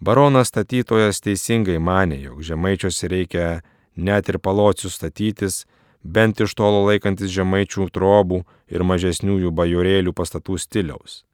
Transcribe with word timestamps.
Baronas 0.00 0.48
statytojas 0.52 1.20
teisingai 1.20 1.76
mane, 1.82 2.20
jog 2.22 2.40
žemaičiuose 2.46 3.10
reikia 3.10 3.46
net 3.96 4.30
ir 4.30 4.38
palocių 4.38 4.88
statytis, 4.94 5.64
bent 6.00 6.40
iš 6.40 6.54
tolo 6.56 6.86
laikantis 6.86 7.34
žemaičių 7.34 7.90
trobų 7.92 8.44
ir 8.70 8.86
mažesniųjų 8.86 9.52
bajorėlių 9.52 10.14
pastatų 10.16 10.56
stiliaus 10.62 11.24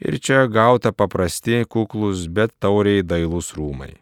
ir 0.00 0.18
čia 0.18 0.46
gauta 0.46 0.92
paprasti, 0.92 1.64
kuklus, 1.68 2.26
bet 2.28 2.54
tauriai 2.62 3.02
dailūs 3.02 3.54
rūmai. 3.58 3.94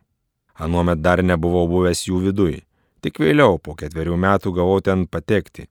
Anuomet 0.57 1.03
dar 1.05 1.23
nebuvau 1.23 1.67
buvęs 1.69 2.07
jų 2.09 2.23
viduj, 2.29 2.61
tik 3.05 3.21
vėliau 3.21 3.59
po 3.61 3.77
ketverių 3.77 4.17
metų 4.17 4.53
gavau 4.57 4.81
ten 4.81 5.07
patekti. 5.07 5.67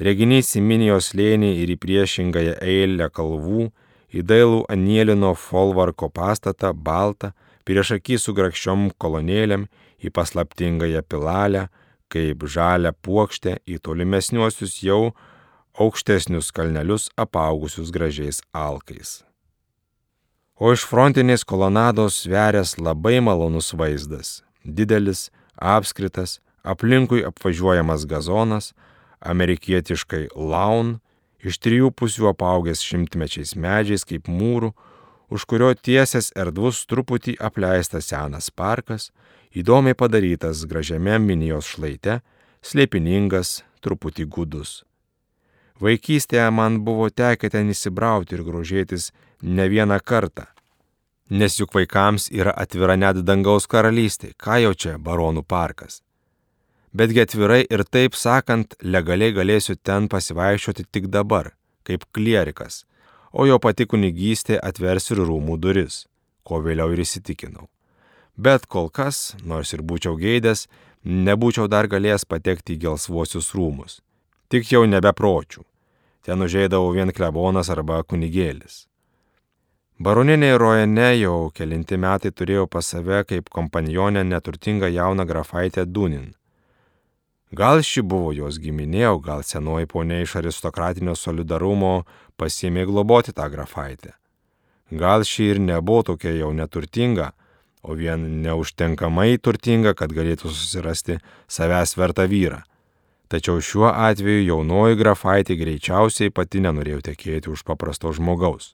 Reginys 0.00 0.54
į 0.56 0.62
Minijos 0.64 1.10
lėnį 1.18 1.50
ir 1.62 1.74
į 1.74 1.76
priešingąją 1.82 2.54
eilę 2.64 3.10
kalvų, 3.12 3.68
į 4.14 4.22
dailų 4.26 4.62
Anielino 4.72 5.34
folvarko 5.36 6.08
pastatą, 6.08 6.72
baltą, 6.72 7.34
prieš 7.68 7.96
akį 7.98 8.16
su 8.18 8.34
grakščiom 8.34 8.88
kolonėlėm, 8.98 9.66
į 10.00 10.10
paslaptingąją 10.16 11.02
pilalę, 11.04 11.66
kaip 12.10 12.46
žalę 12.48 12.94
puokštę, 13.04 13.58
į 13.68 13.78
tolimesniuosius 13.84 14.80
jau 14.82 15.12
aukštesnius 15.80 16.52
kalnelius 16.52 17.08
apaugusius 17.16 17.90
gražiais 17.90 18.42
alkais. 18.52 19.22
O 20.60 20.74
iš 20.76 20.84
frontinės 20.84 21.40
kolonados 21.48 22.26
verės 22.28 22.74
labai 22.76 23.16
malonus 23.24 23.72
vaizdas- 23.72 24.42
didelis, 24.76 25.30
apskritas, 25.56 26.40
aplinkui 26.62 27.24
apvažiuojamas 27.24 28.04
gazonas, 28.04 28.74
amerikietiškai 29.20 30.28
laun, 30.36 31.00
iš 31.40 31.56
trijų 31.64 31.88
pusių 31.96 32.28
apaugęs 32.34 32.84
šimtmečiais 32.84 33.56
medžiais 33.56 34.04
kaip 34.04 34.28
mūrų, 34.28 34.74
už 35.30 35.46
kurio 35.46 35.72
tiesęs 35.74 36.32
erdvus 36.36 36.84
truputį 36.84 37.38
apleistas 37.40 38.10
senas 38.12 38.50
parkas, 38.50 39.10
įdomiai 39.54 39.94
padarytas 39.94 40.66
gražiame 40.66 41.16
minijos 41.18 41.64
šlaite, 41.72 42.20
slėpiningas, 42.60 43.62
truputį 43.80 44.28
gudus. 44.28 44.84
Vaikystėje 45.80 46.50
man 46.52 46.82
buvo 46.84 47.08
tekę 47.08 47.48
ten 47.48 47.70
įsibrauti 47.72 48.36
ir 48.36 48.44
grožėtis 48.44 49.10
ne 49.40 49.64
vieną 49.72 49.96
kartą. 50.04 50.44
Nes 51.30 51.56
juk 51.56 51.72
vaikams 51.72 52.28
yra 52.34 52.52
atvira 52.52 52.98
net 53.00 53.22
dangaus 53.24 53.68
karalystė, 53.70 54.34
ką 54.36 54.58
jau 54.60 54.74
čia 54.74 54.98
baronų 54.98 55.44
parkas. 55.48 56.02
Betgi 56.92 57.22
atvirai 57.22 57.62
ir 57.70 57.84
taip 57.86 58.18
sakant, 58.18 58.74
legaliai 58.82 59.32
galėsiu 59.32 59.78
ten 59.78 60.08
pasivaiščioti 60.12 60.84
tik 60.90 61.06
dabar, 61.08 61.54
kaip 61.86 62.04
klierikas, 62.12 62.82
o 63.32 63.46
jo 63.46 63.56
pati 63.62 63.86
kunigystė 63.86 64.58
atvers 64.60 65.08
ir 65.14 65.22
rūmų 65.22 65.56
duris, 65.62 66.04
ko 66.44 66.60
vėliau 66.60 66.90
ir 66.92 67.04
įsitikinau. 67.06 67.70
Bet 68.36 68.66
kol 68.66 68.90
kas, 68.90 69.36
nors 69.44 69.72
ir 69.72 69.86
būčiau 69.86 70.18
geidęs, 70.18 70.66
nebūčiau 71.06 71.70
dar 71.70 71.88
galėjęs 71.88 72.26
patekti 72.28 72.76
į 72.76 72.84
gelsvuosius 72.84 73.54
rūmus. 73.54 74.00
Tik 74.50 74.72
jau 74.74 74.82
nebepročių 74.82 75.69
ten 76.26 76.42
užėdavo 76.46 76.92
vien 76.96 77.12
klebonas 77.12 77.70
arba 77.72 78.02
kunigėlis. 78.02 78.86
Baroninė 80.00 80.54
rojane 80.56 81.10
jau 81.20 81.50
kelinti 81.52 81.98
metai 82.00 82.30
turėjo 82.32 82.66
pas 82.72 82.86
save 82.94 83.24
kaip 83.28 83.50
kompanionę 83.52 84.22
neturtingą 84.24 84.88
jauną 84.88 85.26
grafaitę 85.28 85.84
Dunin. 85.84 86.30
Gal 87.52 87.82
ši 87.82 88.00
buvo 88.06 88.30
jos 88.32 88.56
giminė, 88.62 89.08
o 89.10 89.18
gal 89.18 89.42
senoji 89.42 89.90
ponė 89.90 90.22
iš 90.22 90.36
aristokratinio 90.40 91.16
solidarumo 91.18 92.06
pasiemė 92.40 92.86
globoti 92.88 93.34
tą 93.36 93.50
grafaitę. 93.52 94.14
Gal 94.90 95.26
ši 95.26 95.50
ir 95.52 95.60
nebuvo 95.60 96.06
tokia 96.12 96.32
jau 96.38 96.52
neturtinga, 96.54 97.32
o 97.82 97.92
vien 97.98 98.24
neužtenkamai 98.46 99.36
turtinga, 99.38 99.92
kad 99.98 100.16
galėtų 100.16 100.48
susirasti 100.48 101.18
savęs 101.48 101.96
vertą 101.98 102.24
vyrą. 102.30 102.62
Tačiau 103.30 103.60
šiuo 103.62 103.86
atveju 103.94 104.42
jaunoji 104.42 104.96
grafaitė 104.98 105.54
greičiausiai 105.54 106.32
pati 106.34 106.58
nenorėjo 106.64 107.04
tekėti 107.12 107.52
už 107.52 107.62
paprasto 107.62 108.10
žmogaus. 108.10 108.72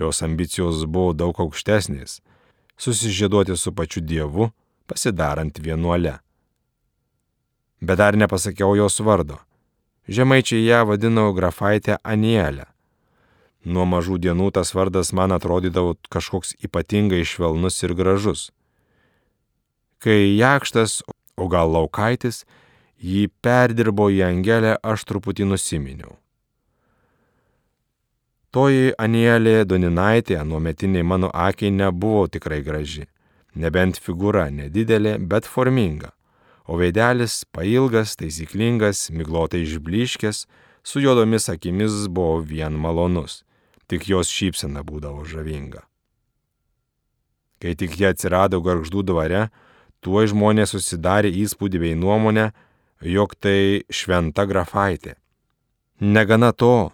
Jos 0.00 0.22
ambicijos 0.24 0.86
buvo 0.88 1.12
daug 1.12 1.36
aukštesnės- 1.36 2.22
susižieduoti 2.82 3.56
su 3.56 3.72
pačiu 3.72 4.00
Dievu, 4.00 4.50
pasidarant 4.86 5.58
vienuole. 5.60 6.20
Bet 7.82 7.98
dar 7.98 8.16
nepasakiau 8.16 8.76
jos 8.76 9.00
vardo. 9.00 9.38
Žemaičiai 10.08 10.64
ją 10.64 10.86
vadino 10.86 11.32
grafaitę 11.32 11.98
Anielę. 12.02 12.64
Nuo 13.64 13.84
mažų 13.84 14.16
dienų 14.18 14.52
tas 14.52 14.72
vardas 14.74 15.12
man 15.12 15.30
atrodydavo 15.30 15.96
kažkoks 16.10 16.54
ypatingai 16.64 17.22
švelnus 17.24 17.82
ir 17.82 17.94
gražus. 17.94 18.50
Kai 19.98 20.34
jakštas, 20.38 21.02
o 21.36 21.46
gal 21.48 21.70
laukaitis, 21.70 22.44
jį 23.02 23.28
perdirbo 23.42 24.08
į 24.10 24.22
angelę, 24.26 24.76
aš 24.82 25.04
truputį 25.10 25.48
nusiminiau. 25.50 26.16
Toji 28.52 28.92
Anielė 29.00 29.62
Doninaitė, 29.64 30.36
anuometiniai 30.42 31.04
mano 31.08 31.30
akiai, 31.32 31.72
nebuvo 31.72 32.26
tikrai 32.28 32.60
graži. 32.64 33.06
Nebent 33.56 33.96
figūra 34.00 34.50
nedidelė, 34.52 35.16
bet 35.18 35.48
forminga. 35.48 36.12
O 36.68 36.76
veidelis 36.76 37.42
pailgas, 37.52 38.12
taisyklingas, 38.20 39.08
miglotai 39.10 39.62
išbliškęs, 39.64 40.44
su 40.84 41.00
juodomis 41.00 41.48
akimis 41.48 42.06
buvo 42.08 42.42
vien 42.44 42.76
malonus. 42.76 43.40
Tik 43.88 44.06
jos 44.12 44.28
šypsena 44.28 44.84
būdavo 44.84 45.24
žavinga. 45.28 45.82
Kai 47.62 47.72
tik 47.78 47.96
jie 47.98 48.10
atsirado 48.10 48.60
garždų 48.60 49.04
dvare, 49.06 49.46
tuo 50.04 50.26
žmonės 50.28 50.74
susidarė 50.74 51.32
įspūdį 51.42 51.82
bei 51.82 51.96
nuomonę, 51.96 52.50
jog 53.04 53.34
tai 53.34 53.82
šventa 53.90 54.46
grafaitė. 54.46 55.16
Negana 56.00 56.52
to, 56.52 56.90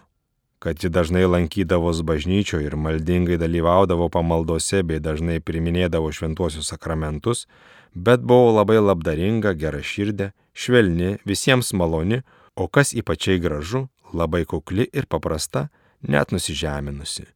kad 0.59 0.83
ji 0.83 0.89
dažnai 0.89 1.23
lankydavos 1.25 2.01
bažnyčioje 2.03 2.67
ir 2.67 2.75
maldingai 2.75 3.39
dalyvaudavo 3.39 4.09
pamaldose 4.11 4.83
bei 4.83 4.99
dažnai 4.99 5.39
priminėdavo 5.39 6.11
šventuosius 6.11 6.73
sakramentus, 6.73 7.47
bet 7.93 8.21
buvo 8.21 8.51
labai 8.59 8.79
labdaringa, 8.81 9.55
gera 9.55 9.81
širdė, 9.81 10.31
švelni, 10.53 11.17
visiems 11.25 11.71
maloni, 11.73 12.21
o 12.55 12.67
kas 12.67 12.93
ypačiai 12.93 13.39
gražu, 13.39 13.87
labai 14.13 14.43
kukli 14.45 14.89
ir 14.93 15.07
paprasta, 15.07 15.69
net 16.01 16.31
nusižeminusi. 16.35 17.29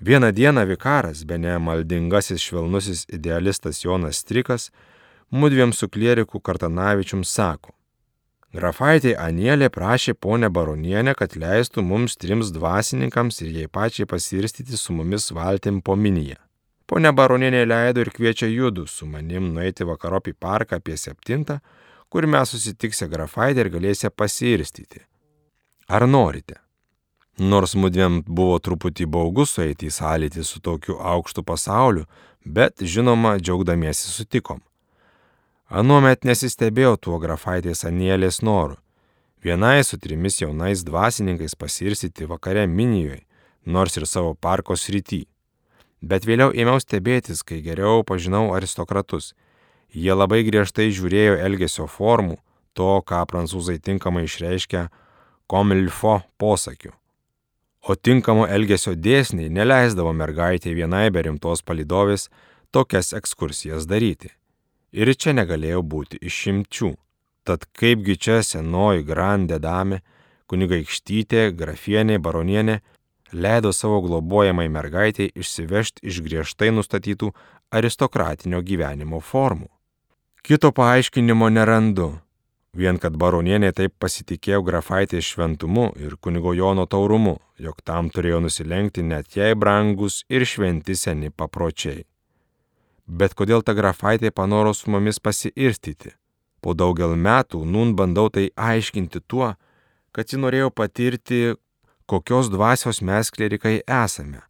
Vieną 0.00 0.30
dieną 0.32 0.64
vikaras, 0.64 1.26
be 1.28 1.36
ne 1.38 1.58
maldingasis 1.60 2.40
švelnusis 2.40 3.04
idealistas 3.12 3.84
Jonas 3.84 4.22
Strikas, 4.24 4.70
mudviem 5.30 5.72
su 5.72 5.88
klieriku 5.88 6.40
Kartanavičium 6.40 7.24
sako. 7.24 7.72
Grafaitė 8.50 9.14
Anielė 9.14 9.68
prašė 9.70 10.16
ponę 10.18 10.48
baronienę, 10.50 11.14
kad 11.14 11.36
leistų 11.38 11.84
mums 11.86 12.16
trims 12.18 12.50
dvasininkams 12.50 13.42
ir 13.44 13.50
jai 13.60 13.66
pačiai 13.70 14.08
pasirstyti 14.10 14.76
su 14.76 14.92
mumis 14.92 15.30
valtim 15.30 15.78
po 15.80 15.94
miniją. 15.96 16.40
Pone 16.90 17.12
baronienė 17.14 17.62
leido 17.70 18.02
ir 18.02 18.10
kviečia 18.10 18.48
judu 18.50 18.88
su 18.90 19.06
manim 19.06 19.52
nueiti 19.54 19.86
vakarop 19.86 20.26
į 20.26 20.34
parką 20.34 20.80
apie 20.80 20.96
septintą, 20.98 21.60
kur 22.10 22.26
mes 22.26 22.50
susitiksime 22.50 23.06
grafaitę 23.12 23.62
ir 23.62 23.70
galėsime 23.70 24.10
pasirstyti. 24.10 25.04
Ar 25.86 26.08
norite? 26.08 26.58
Nors 27.38 27.76
mudviem 27.78 28.18
buvo 28.26 28.58
truputį 28.58 29.06
baugus 29.06 29.54
sueiti 29.54 29.86
į 29.86 29.94
sąlytį 29.94 30.42
su 30.44 30.58
tokiu 30.58 30.98
aukštu 30.98 31.46
pasauliu, 31.46 32.02
bet 32.44 32.82
žinoma, 32.82 33.36
džiaugdamiesi 33.38 34.10
sutikom. 34.10 34.58
Anuomet 35.70 36.24
nesistebėjau 36.26 36.96
tuo 36.98 37.16
grafaitės 37.22 37.84
Anielės 37.86 38.40
noru. 38.42 38.74
Vienai 39.38 39.84
su 39.86 40.00
trimis 40.02 40.40
jaunais 40.40 40.80
dvasininkais 40.82 41.54
pasirsyti 41.54 42.26
vakare 42.26 42.64
Minijoje, 42.66 43.20
nors 43.64 43.94
ir 43.94 44.06
savo 44.10 44.32
parko 44.34 44.74
srity. 44.74 45.28
Bet 46.02 46.26
vėliau 46.26 46.50
ėmiau 46.50 46.82
stebėtis, 46.82 47.44
kai 47.46 47.60
geriau 47.62 48.02
pažinau 48.02 48.48
aristokratus. 48.56 49.36
Jie 49.94 50.10
labai 50.10 50.40
griežtai 50.42 50.88
žiūrėjo 50.90 51.38
elgesio 51.38 51.86
formų, 51.86 52.40
to, 52.74 52.90
ką 53.06 53.22
prancūzai 53.30 53.78
tinkamai 53.78 54.24
išreiškia 54.26 54.88
komilfo 55.46 56.16
posakiu. 56.34 56.96
O 57.86 57.94
tinkamo 57.94 58.50
elgesio 58.50 58.96
dėsniai 58.98 59.54
neleisdavo 59.54 60.10
mergaitė 60.18 60.74
vienai 60.74 61.06
be 61.14 61.22
rimtos 61.30 61.62
palidovės 61.62 62.26
tokias 62.74 63.14
ekskursijas 63.14 63.86
daryti. 63.86 64.34
Ir 64.92 65.12
čia 65.14 65.34
negalėjo 65.36 65.82
būti 65.86 66.18
išimčių. 66.22 66.94
Tad 67.46 67.66
kaipgi 67.78 68.16
čia 68.16 68.40
senoji 68.44 69.04
grandė 69.06 69.60
dame, 69.62 70.00
kunigaikštytė, 70.50 71.50
grafienė, 71.56 72.18
baronienė 72.18 72.80
leido 73.32 73.72
savo 73.72 74.00
globojamai 74.00 74.68
mergaitiai 74.68 75.30
išsivežti 75.34 76.06
iš 76.10 76.20
griežtai 76.26 76.70
nustatytų 76.74 77.30
aristokratinio 77.70 78.62
gyvenimo 78.66 79.20
formų. 79.20 79.70
Kito 80.42 80.72
paaiškinimo 80.72 81.48
nerandu. 81.52 82.10
Vien 82.74 82.98
kad 83.02 83.16
baronienė 83.18 83.72
taip 83.74 83.96
pasitikėjo 83.98 84.62
grafaitės 84.62 85.26
šventumu 85.32 85.90
ir 85.98 86.14
kunigo 86.22 86.54
Jono 86.54 86.86
taurumu, 86.86 87.38
jog 87.58 87.82
tam 87.82 88.10
turėjo 88.14 88.38
nusilenkti 88.46 89.02
net 89.02 89.34
jai 89.36 89.54
brangus 89.58 90.22
ir 90.30 90.46
šventi 90.46 90.94
seni 90.94 91.30
papročiai. 91.30 92.04
Bet 93.10 93.34
kodėl 93.34 93.64
ta 93.66 93.74
grafaitė 93.74 94.30
panoro 94.30 94.70
su 94.70 94.90
mumis 94.94 95.18
pasiirstyti? 95.18 96.12
Po 96.62 96.76
daugel 96.78 97.16
metų 97.18 97.64
nun 97.66 97.96
bandau 97.98 98.28
tai 98.30 98.50
aiškinti 98.54 99.22
tuo, 99.26 99.56
kad 100.14 100.30
ji 100.30 100.38
norėjo 100.38 100.70
patirti, 100.70 101.40
kokios 102.06 102.50
dvasios 102.52 103.00
mes 103.02 103.32
klerikai 103.34 103.80
esame, 103.82 104.44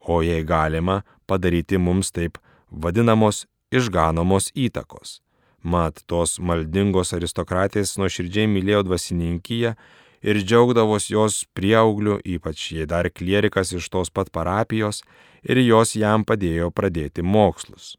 o 0.00 0.20
jei 0.20 0.44
galima 0.44 1.00
padaryti 1.26 1.80
mums 1.80 2.12
taip 2.12 2.36
vadinamos 2.68 3.46
išganomos 3.72 4.50
įtakos. 4.52 5.22
Mat, 5.62 6.04
tos 6.04 6.36
maldingos 6.36 7.14
aristokratės 7.16 7.94
nuoširdžiai 7.96 8.50
mylėjo 8.50 8.82
dvasininkiją 8.90 9.72
ir 10.20 10.42
džiaugdavos 10.42 11.08
jos 11.08 11.46
prieaugliu, 11.56 12.18
ypač 12.26 12.72
jei 12.76 12.84
dar 12.90 13.08
klierikas 13.08 13.72
iš 13.72 13.88
tos 13.88 14.12
pat 14.12 14.28
parapijos, 14.34 15.00
ir 15.48 15.64
jos 15.64 15.96
jam 15.96 16.28
padėjo 16.28 16.68
pradėti 16.74 17.24
mokslus. 17.24 17.94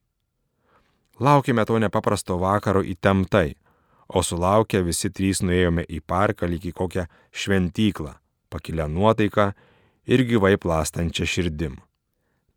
Laukime 1.20 1.66
to 1.66 1.78
nepaprasto 1.80 2.40
vakaro 2.42 2.82
įtemptai, 2.82 3.54
o 4.10 4.24
sulaukę 4.26 4.82
visi 4.82 5.12
trys 5.14 5.44
nuėjome 5.46 5.86
į 5.86 6.02
parką 6.02 6.50
lyg 6.50 6.66
į 6.66 6.74
kokią 6.74 7.06
šventyklą, 7.32 8.16
pakilę 8.50 8.88
nuotaiką 8.90 9.52
ir 10.10 10.26
gyvai 10.26 10.58
plastančią 10.58 11.28
širdim. 11.30 11.78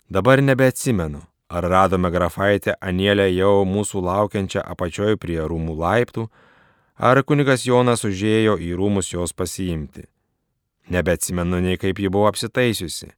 Dabar 0.08 0.42
nebeatsimenu, 0.42 1.20
ar 1.48 1.68
radome 1.68 2.10
grafaitę 2.10 2.76
Anėlę 2.80 3.28
jau 3.34 3.64
mūsų 3.68 4.02
laukiančią 4.08 4.64
apačioj 4.64 5.16
prie 5.20 5.38
rūmų 5.42 5.76
laiptų, 5.76 6.26
ar 6.96 7.22
kunigas 7.22 7.66
Jonas 7.66 8.04
užėjo 8.08 8.56
į 8.56 8.72
rūmus 8.78 9.12
jos 9.12 9.36
pasiimti. 9.36 10.06
Nebeatsimenu 10.88 11.60
nei 11.60 11.76
kaip 11.76 11.98
ji 11.98 12.08
buvo 12.08 12.30
apsitaisiusi. 12.30 13.12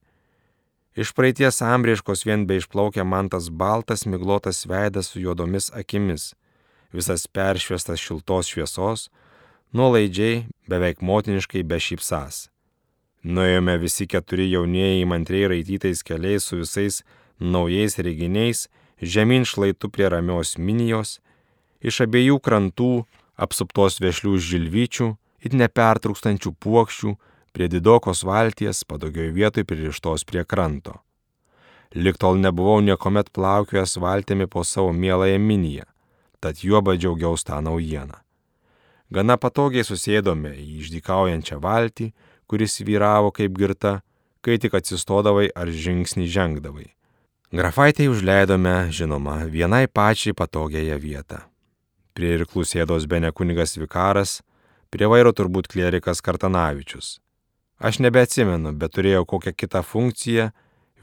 Iš 0.99 1.13
praeities 1.15 1.61
ambrieškos 1.63 2.25
vien 2.27 2.43
be 2.51 2.57
išplaukė 2.59 3.05
man 3.07 3.29
tas 3.31 3.45
baltas 3.55 4.01
miglotas 4.11 4.65
veidas 4.67 5.13
su 5.13 5.21
juodomis 5.23 5.69
akimis, 5.81 6.33
visas 6.91 7.29
peršviestas 7.31 8.03
šiltos 8.03 8.51
šviesos, 8.51 9.05
nuolaidžiai, 9.79 10.49
beveik 10.67 10.99
motiniškai 10.99 11.63
be 11.63 11.79
šypsas. 11.79 12.49
Nuėjome 13.23 13.77
visi 13.79 14.09
keturi 14.11 14.49
jaunieji 14.51 15.05
įmantriai 15.05 15.53
raitytais 15.53 16.03
keliais 16.03 16.51
su 16.51 16.59
visais 16.65 17.05
naujais 17.39 17.95
reginiais, 18.03 18.67
žemyn 18.99 19.47
šlaitų 19.47 19.93
prie 19.95 20.11
ramios 20.11 20.57
minijos, 20.59 21.21
iš 21.79 22.03
abiejų 22.09 22.41
krantų, 22.43 22.93
apsuptos 23.39 24.01
vešlių 24.03 24.35
žilvyčių 24.51 25.13
ir 25.47 25.59
nepertrūkstančių 25.63 26.57
puokščių, 26.59 27.15
prie 27.59 27.67
didokos 27.67 28.21
valties, 28.23 28.85
patogioj 28.87 29.33
vietoj 29.35 29.65
pririštos 29.67 30.23
prie 30.23 30.45
kranto. 30.47 30.93
Liktol 31.91 32.39
nebuvau 32.39 32.79
niekuomet 32.79 33.33
plaukiojęs 33.35 33.97
valtimi 33.99 34.47
po 34.47 34.63
savo 34.65 34.93
mieląją 34.93 35.41
miniją, 35.43 35.89
tad 36.39 36.63
juo 36.63 36.79
badžiaugiaus 36.87 37.43
tą 37.43 37.59
naujieną. 37.59 38.15
Gana 39.11 39.35
patogiai 39.43 39.83
susėdome 39.83 40.55
į 40.55 40.69
išdykaujančią 40.85 41.59
valtį, 41.59 42.13
kuris 42.47 42.79
vyravo 42.79 43.35
kaip 43.35 43.59
girta, 43.59 44.03
kai 44.41 44.63
tik 44.63 44.79
atsistodavai 44.79 45.51
ar 45.51 45.67
žingsnį 45.67 46.31
žengdavai. 46.31 46.89
Grafaitai 47.51 48.07
užleidome, 48.07 48.93
žinoma, 48.95 49.41
vienai 49.51 49.89
pačiai 49.91 50.31
patogiąją 50.31 51.03
vietą. 51.03 51.43
Prie 52.15 52.37
irklų 52.39 52.63
sėdos 52.63 53.11
bene 53.11 53.35
kunigas 53.35 53.75
Vikaras, 53.75 54.43
prie 54.95 55.11
vairo 55.11 55.35
turbūt 55.35 55.67
klierikas 55.67 56.23
Kartanavičius. 56.23 57.17
Aš 57.79 58.01
nebeatsimenu, 58.03 58.73
bet 58.75 58.97
turėjau 58.97 59.25
kokią 59.29 59.53
kitą 59.55 59.85
funkciją, 59.87 60.51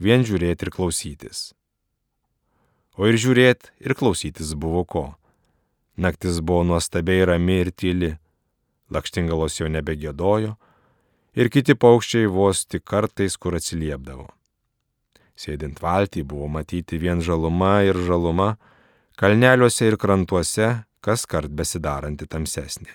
vien 0.02 0.24
žiūrėti 0.28 0.66
ir 0.66 0.72
klausytis. 0.74 1.40
O 2.96 3.08
ir 3.08 3.16
žiūrėti, 3.20 3.72
ir 3.80 3.96
klausytis 3.96 4.52
buvo 4.56 4.84
ko. 4.84 5.04
Naktis 5.96 6.42
buvo 6.44 6.64
nuostabiai 6.68 7.24
rami 7.28 7.62
ir 7.64 7.72
tyli, 7.72 8.10
lakštingalos 8.92 9.56
jau 9.60 9.68
nebegėdojo, 9.72 10.56
ir 11.36 11.52
kiti 11.52 11.76
paukščiai 11.76 12.28
vos 12.28 12.64
tik 12.68 12.84
kartais 12.84 13.36
kur 13.40 13.56
atsiliepdavo. 13.56 14.28
Sėdint 15.36 15.80
valtį 15.80 16.24
buvo 16.28 16.48
matyti 16.48 17.00
vien 17.00 17.20
žaluma 17.24 17.82
ir 17.84 17.96
žaluma, 18.04 18.56
kalneliuose 19.20 19.88
ir 19.88 19.96
krantuose 20.00 20.68
kas 21.04 21.24
kart 21.28 21.52
besidaranti 21.52 22.26
tamsesnė. 22.26 22.90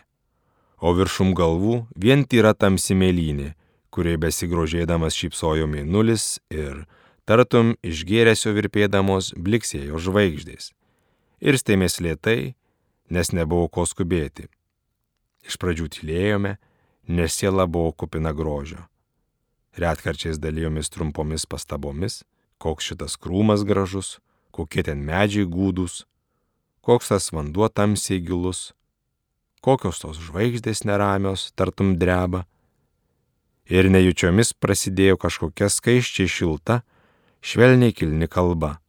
O 0.81 0.93
viršum 0.97 1.35
galvų 1.37 1.85
vien 1.95 2.25
tyra 2.25 2.55
tamsi 2.57 2.97
mėlynė, 2.97 3.53
kuriai 3.91 4.19
besigrožėdamas 4.21 5.17
šypsojo 5.19 5.67
mėnulis 5.69 6.39
ir, 6.53 6.85
tartum 7.27 7.75
išgėrėsio 7.83 8.55
virpėdamos, 8.55 9.33
bliksėjo 9.35 9.99
žvaigždės. 10.01 10.71
Ir 11.41 11.57
stėmės 11.57 11.99
lietai, 12.03 12.55
nes 13.11 13.33
nebuvo 13.35 13.67
ko 13.67 13.85
skubėti. 13.89 14.47
Iš 15.47 15.57
pradžių 15.61 15.89
tylėjome, 15.97 16.55
nes 17.11 17.35
siela 17.35 17.67
buvo 17.67 17.91
kupina 17.91 18.31
grožio. 18.33 18.85
Retkarčiais 19.77 20.39
dalyjomis 20.39 20.91
trumpomis 20.91 21.47
pastabomis, 21.49 22.21
koks 22.61 22.91
šitas 22.91 23.17
krūmas 23.17 23.65
gražus, 23.67 24.19
kokie 24.51 24.83
ten 24.85 25.01
medžiai 25.07 25.47
gūdus, 25.47 26.03
koks 26.85 27.11
tas 27.13 27.31
vanduo 27.33 27.69
tamsiai 27.71 28.21
gilus, 28.21 28.71
kokios 29.65 30.01
tos 30.03 30.19
žvaigždės 30.21 30.83
neramios, 30.85 31.51
tartum 31.55 31.95
dreba. 32.01 32.45
Ir 33.69 33.89
nejučiomis 33.91 34.53
prasidėjo 34.57 35.17
kažkokia 35.21 35.69
skaiščiai 35.69 36.29
šilta, 36.29 36.81
švelniai 37.41 37.93
kilni 37.93 38.27
kalba. 38.27 38.79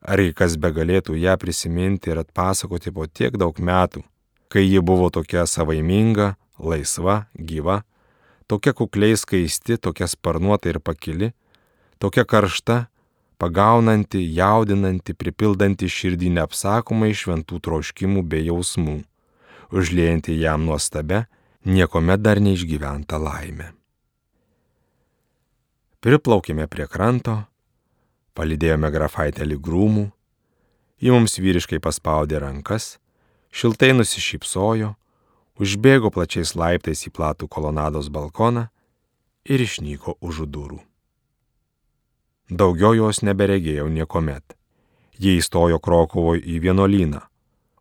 Argi 0.00 0.32
kas 0.36 0.56
begalėtų 0.56 1.16
ją 1.18 1.34
prisiminti 1.40 2.12
ir 2.12 2.22
atpasakoti 2.22 2.92
po 2.94 3.06
tiek 3.06 3.34
daug 3.36 3.58
metų, 3.58 4.04
kai 4.48 4.64
ji 4.64 4.80
buvo 4.80 5.10
tokia 5.10 5.44
savaiminga, 5.46 6.36
laisva, 6.58 7.26
gyva, 7.34 7.82
tokia 8.46 8.72
kukliai 8.72 9.16
skaisti, 9.18 9.76
tokia 9.76 10.06
sparnuota 10.08 10.70
ir 10.70 10.80
pakili, 10.80 11.32
tokia 11.98 12.24
karšta, 12.24 12.86
pagaunanti, 13.38 14.22
jaudinanti, 14.34 15.14
pripildanti 15.14 15.90
širdį 15.90 16.32
neapsakomai 16.38 17.12
šventų 17.14 17.60
troškimų 17.62 18.24
bei 18.26 18.46
jausmų, 18.48 19.00
užliejanti 19.74 20.38
jam 20.40 20.66
nuostabę, 20.66 21.26
niekuomet 21.64 22.22
dar 22.22 22.40
neišgyventą 22.40 23.18
laimę. 23.18 23.72
Priplaukėme 25.98 26.68
prie 26.70 26.86
kranto, 26.86 27.42
palidėjome 28.38 28.90
grafaitę 28.94 29.42
lygrūmų, 29.42 30.06
ji 31.02 31.10
mums 31.10 31.38
vyriškai 31.42 31.80
paspaudė 31.82 32.38
rankas, 32.44 32.98
šiltai 33.50 33.90
nusišypsojo, 33.96 34.92
užbėgo 35.58 36.12
plačiais 36.14 36.54
laiptais 36.54 37.02
į 37.08 37.14
platų 37.18 37.48
kolonados 37.50 38.12
balkoną 38.14 38.68
ir 39.44 39.64
išnyko 39.64 40.18
už 40.22 40.46
durų. 40.46 40.78
Daugiau 42.48 42.94
jos 42.94 43.20
neberegėjau 43.26 43.90
niekuomet. 43.92 44.54
Jie 45.18 45.34
įstojo 45.40 45.80
Krokovoje 45.82 46.44
į 46.46 46.60
vienuolyną, 46.62 47.20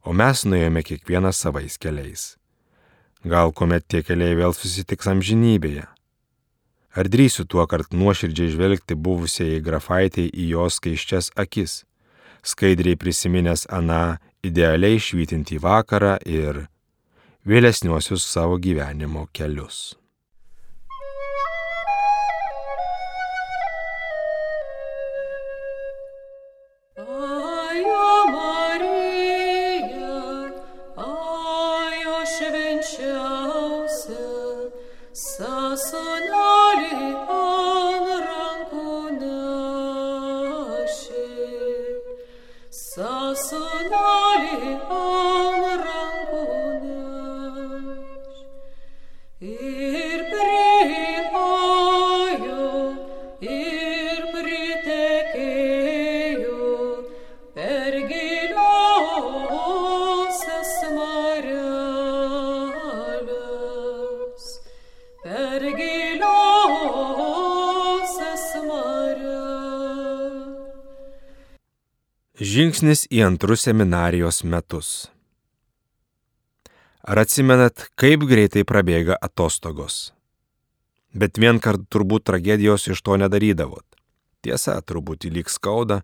o 0.04 0.12
mes 0.12 0.42
nuėjome 0.44 0.82
kiekvieną 0.84 1.30
savais 1.32 1.78
keliais. 1.78 2.34
Gal 3.28 3.52
kuomet 3.52 3.84
tie 3.92 4.04
keliai 4.08 4.38
vėl 4.40 4.54
susitiks 4.56 5.10
amžinybėje. 5.12 5.84
Ar 6.98 7.10
drįsiu 7.12 7.44
tuo 7.44 7.66
kart 7.68 7.92
nuoširdžiai 7.92 8.54
žvelgti 8.54 8.96
buvusiai 8.96 9.60
grafaitėjai 9.66 10.32
į 10.32 10.46
jos 10.54 10.80
skaiščias 10.80 11.30
akis, 11.44 11.82
skaidriai 12.42 12.96
prisiminęs 12.96 13.68
aną 13.80 14.18
idealiai 14.48 15.02
švytintį 15.04 15.60
vakarą 15.66 16.16
ir 16.24 16.64
vėlesniuosius 17.44 18.24
savo 18.32 18.56
gyvenimo 18.64 19.28
kelius. 19.36 19.98
Žingsnis 72.48 73.08
į 73.12 73.24
antrus 73.26 73.66
seminarijos 73.66 74.44
metus. 74.48 74.90
Ar 77.04 77.20
atsimenat, 77.20 77.88
kaip 78.00 78.24
greitai 78.30 78.62
prabėga 78.68 79.18
atostogos? 79.28 80.14
Bet 81.12 81.40
vien 81.42 81.60
kart 81.60 81.84
turbūt 81.92 82.28
tragedijos 82.30 82.86
iš 82.94 83.02
to 83.04 83.18
nedarydavot. 83.20 83.84
Tiesa, 84.46 84.78
turbūt 84.80 85.28
įlyg 85.28 85.52
skauda, 85.52 86.04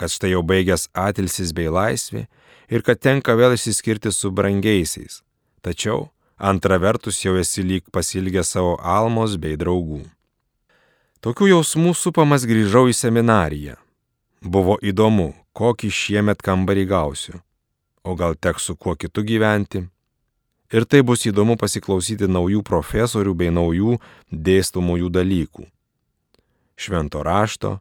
kad 0.00 0.10
štai 0.10 0.32
jau 0.32 0.40
baigęs 0.48 0.88
atilsis 1.04 1.52
bei 1.54 1.70
laisvė 1.70 2.24
ir 2.72 2.82
kad 2.82 2.98
tenka 2.98 3.36
vėl 3.38 3.54
išsiskirti 3.54 4.10
su 4.16 4.32
brangiaisiais. 4.34 5.20
Tačiau, 5.62 6.08
antra 6.40 6.80
vertus, 6.82 7.20
jau 7.22 7.36
esi 7.38 7.62
lyg 7.62 7.86
pasilgę 7.94 8.42
savo 8.48 8.74
almos 8.80 9.38
bei 9.38 9.60
draugų. 9.60 10.02
Tokių 11.22 11.52
jausmų 11.52 11.94
supamas 11.94 12.48
grįžau 12.48 12.88
į 12.90 12.98
seminariją. 13.04 13.81
Buvo 14.42 14.74
įdomu, 14.82 15.36
kokį 15.54 15.88
šiemet 15.94 16.40
kambarį 16.42 16.82
gausiu. 16.90 17.36
O 18.02 18.16
gal 18.18 18.34
teks 18.34 18.64
su 18.66 18.74
kuo 18.74 18.96
kitu 18.98 19.22
gyventi? 19.22 19.84
Ir 20.74 20.82
tai 20.82 21.04
bus 21.06 21.22
įdomu 21.30 21.54
pasiklausyti 21.60 22.26
naujų 22.26 22.64
profesorių 22.66 23.36
bei 23.38 23.52
naujų 23.54 24.00
dėstomųjų 24.34 25.12
dalykų. 25.14 25.68
Švento 26.74 27.22
rašto, 27.22 27.76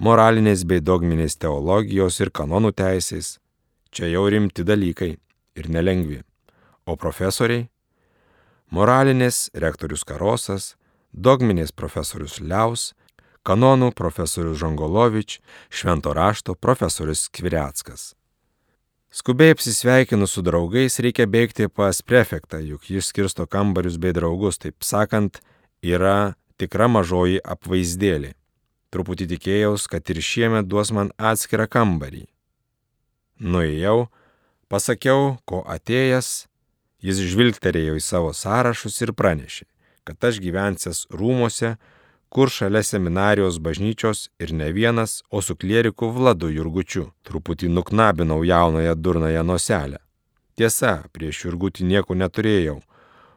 moralinės 0.00 0.64
bei 0.64 0.80
dogminės 0.80 1.36
teologijos 1.36 2.20
ir 2.24 2.30
kanonų 2.32 2.72
teisės- 2.72 3.38
čia 3.92 4.08
jau 4.08 4.24
rimti 4.32 4.64
dalykai 4.64 5.18
ir 5.56 5.68
nelengvi. 5.68 6.22
O 6.86 6.96
profesoriai? 6.96 7.68
Moralinės 8.72 9.50
rektorius 9.52 10.04
Karosas, 10.04 10.74
dogminės 11.12 11.70
profesorius 11.70 12.40
Liaus, 12.40 12.94
kanonų 13.48 13.94
profesorius 13.96 14.60
Žongolovič, 14.60 15.38
švento 15.72 16.12
rašto 16.16 16.54
profesorius 16.54 17.28
Kviriackas. 17.32 18.12
Skubiai 19.08 19.54
apsisveikinus 19.56 20.34
su 20.36 20.42
draugais 20.44 21.00
reikia 21.00 21.24
bėgti 21.24 21.70
pas 21.72 22.02
prefektą, 22.04 22.60
juk 22.60 22.90
jis 22.92 23.08
skirsto 23.08 23.46
kambarius 23.48 23.96
bei 23.96 24.12
draugus, 24.12 24.60
taip 24.60 24.84
sakant, 24.84 25.40
yra 25.80 26.36
tikra 26.60 26.90
mažoji 26.92 27.40
apvaizdėlė. 27.40 28.34
Truputį 28.92 29.30
tikėjaus, 29.32 29.86
kad 29.88 30.04
ir 30.12 30.20
šiemet 30.24 30.68
duos 30.68 30.92
man 30.92 31.12
atskirą 31.16 31.66
kambarį. 31.72 32.26
Nuėjau, 33.40 34.08
pasakiau, 34.68 35.38
ko 35.48 35.62
atėjęs, 35.64 36.48
jis 37.00 37.20
žvilgterėjo 37.32 37.96
į 37.96 38.04
savo 38.04 38.34
sąrašus 38.36 39.00
ir 39.04 39.14
pranešė, 39.16 39.64
kad 40.04 40.24
aš 40.28 40.40
gyvensęs 40.44 41.06
rūmose, 41.12 41.76
kur 42.28 42.50
šalia 42.50 42.82
seminarijos 42.82 43.58
bažnyčios 43.58 44.28
ir 44.38 44.52
ne 44.52 44.72
vienas, 44.72 45.22
o 45.30 45.42
su 45.42 45.56
klieriku 45.56 46.10
Vladu 46.12 46.50
Jurgučiu. 46.52 47.10
Truputį 47.22 47.68
nuknabinau 47.68 48.44
jaunąją 48.44 48.94
durnąją 48.94 49.42
noselę. 49.44 49.98
Tiesa, 50.58 51.04
prieš 51.12 51.44
Jurgutį 51.44 51.84
nieko 51.84 52.14
neturėjau. 52.14 52.80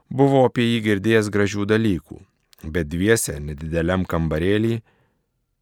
Buvau 0.10 0.48
apie 0.50 0.66
jį 0.66 0.80
girdėjęs 0.88 1.30
gražių 1.32 1.68
dalykų, 1.70 2.18
bet 2.68 2.90
dviese 2.92 3.38
nedideliam 3.40 4.04
kambarėlį 4.04 4.82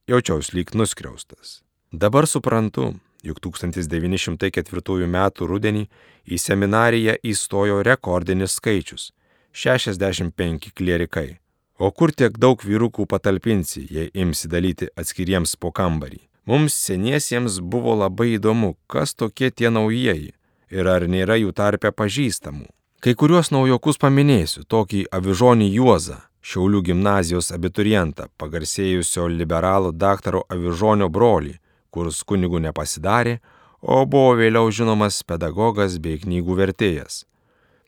jaučiausi 0.09 0.55
lyg 0.57 0.73
nuskriaustas. 0.73 1.59
Dabar 1.91 2.25
suprantu, 2.27 2.95
juk 3.21 3.41
1904 3.45 5.05
m. 5.05 5.17
rudenį 5.51 5.85
į 6.25 6.37
seminariją 6.37 7.19
įstojo 7.23 7.83
rekordinis 7.85 8.57
skaičius- 8.57 9.11
65 9.53 10.71
klierikai. 10.73 11.37
O 11.79 11.91
kur 11.95 12.11
tiek 12.11 12.35
daug 12.35 12.59
vyrukų 12.59 13.05
patalpinsi, 13.07 13.85
jei 13.87 14.09
imsi 14.11 14.49
dalyti 14.51 14.89
atskiriems 14.99 15.55
po 15.55 15.71
kambarį? 15.71 16.19
Mums 16.49 16.75
seniesiems 16.75 17.61
buvo 17.63 17.93
labai 17.95 18.33
įdomu, 18.35 18.73
kas 18.91 19.15
tokie 19.15 19.47
tie 19.51 19.71
naujieji 19.71 20.33
ir 20.75 20.89
ar 20.91 21.05
nėra 21.07 21.37
jų 21.39 21.53
tarpe 21.55 21.91
pažįstamų. 21.95 22.67
Kai 22.99 23.13
kuriuos 23.15 23.53
naujokus 23.55 23.95
paminėsiu, 24.01 24.65
tokį 24.67 25.05
avižonį 25.15 25.69
Juozą, 25.77 26.19
Šiaulių 26.39 26.79
gimnazijos 26.87 27.51
abiturientą, 27.51 28.29
pagarsėjusio 28.39 29.27
liberalų 29.27 29.91
daktaro 29.91 30.45
avižonio 30.49 31.09
brolį, 31.11 31.57
kuris 31.91 32.23
kunigų 32.23 32.61
nepasidarė, 32.63 33.39
o 33.79 34.05
buvo 34.05 34.37
vėliau 34.39 34.71
žinomas 34.71 35.19
pedagogas 35.27 35.97
bei 35.99 36.19
knygų 36.19 36.55
vertėjas. 36.61 37.25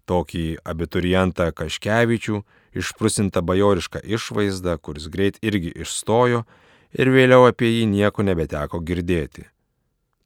Tokį 0.05 0.45
abiturientą 0.67 1.47
Kaškevičių, 1.55 2.41
išprusinta 2.75 3.41
bajoriška 3.41 4.01
išvaizda, 4.03 4.77
kuris 4.77 5.07
greit 5.07 5.39
irgi 5.41 5.73
išstojo 5.83 6.43
ir 6.93 7.11
vėliau 7.11 7.47
apie 7.49 7.71
jį 7.71 7.87
nieko 7.91 8.23
nebeteko 8.23 8.79
girdėti. 8.79 9.47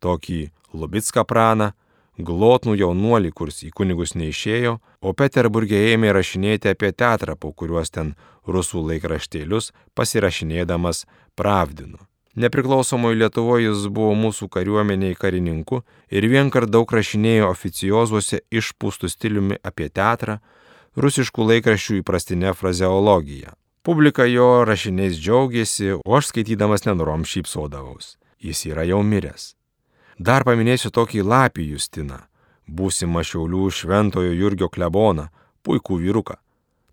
Tokį 0.02 0.40
Lubitską 0.76 1.24
praną, 1.24 1.72
glotnų 2.20 2.76
jaunuolį, 2.80 3.32
kuris 3.32 3.62
į 3.64 3.72
kunigus 3.76 4.16
neišėjo, 4.16 4.80
o 5.02 5.14
Peterburgė 5.14 5.80
ėmė 5.94 6.12
rašinėti 6.16 6.72
apie 6.72 6.92
teatrą, 6.92 7.36
po 7.40 7.52
kuriuos 7.52 7.92
ten 7.92 8.16
rusų 8.48 8.84
laikraštėlius 8.90 9.72
pasirašinėdamas 9.96 11.06
pravdinu. 11.36 12.00
Nepriklausomoje 12.36 13.16
Lietuvoje 13.16 13.70
jis 13.70 13.86
buvo 13.88 14.12
mūsų 14.20 14.50
kariuomeniai 14.52 15.16
karininku 15.16 15.86
ir 16.12 16.28
vienkart 16.28 16.68
daug 16.68 16.90
rašinėjo 16.92 17.48
oficiozuose 17.54 18.42
išpūstų 18.52 19.08
stiliumi 19.12 19.60
apie 19.64 19.88
teatrą, 19.88 20.42
rusiškų 20.96 21.48
laikraščių 21.52 22.00
įprastinę 22.02 22.54
frazeologiją. 22.56 23.54
Publika 23.86 24.26
jo 24.26 24.64
rašiniais 24.66 25.20
džiaugiasi, 25.20 25.92
o 26.00 26.16
aš 26.18 26.32
skaitydamas 26.32 26.88
nenorom 26.88 27.26
šypsodavaus. 27.28 28.16
Jis 28.42 28.66
yra 28.72 28.86
jau 28.88 29.04
miręs. 29.04 29.54
Dar 30.18 30.46
paminėsiu 30.48 30.90
tokį 30.96 31.22
lapį 31.28 31.68
Justiną, 31.76 32.22
būsimą 32.66 33.22
Šiaulių 33.28 33.68
šventojo 33.70 34.32
Jurgio 34.34 34.70
kleboną, 34.72 35.28
puikų 35.62 36.00
vyruką. 36.02 36.40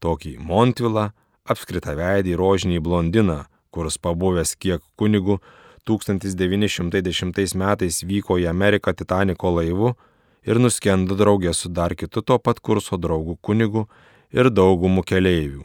Tokį 0.03 0.37
Montvilą, 0.43 1.13
apskritą 1.47 1.95
veidį 1.97 2.35
rožinį 2.37 2.83
blondiną, 2.83 3.45
kuris 3.71 3.99
pabuvęs 4.03 4.57
kiek 4.59 4.83
kunigų 4.99 5.39
1910 5.89 7.55
metais 7.59 8.03
vyko 8.03 8.39
į 8.43 8.49
Ameriką 8.51 8.93
Titaniko 8.95 9.55
laivu 9.55 9.95
ir 10.47 10.59
nuskendo 10.59 11.17
draugė 11.19 11.55
su 11.55 11.69
dar 11.69 11.95
kitu 11.95 12.23
to 12.23 12.39
pat 12.39 12.61
kurso 12.61 12.99
draugu 12.99 13.37
kunigu 13.37 13.87
ir 14.33 14.51
daugumų 14.51 15.05
keleivių. 15.07 15.65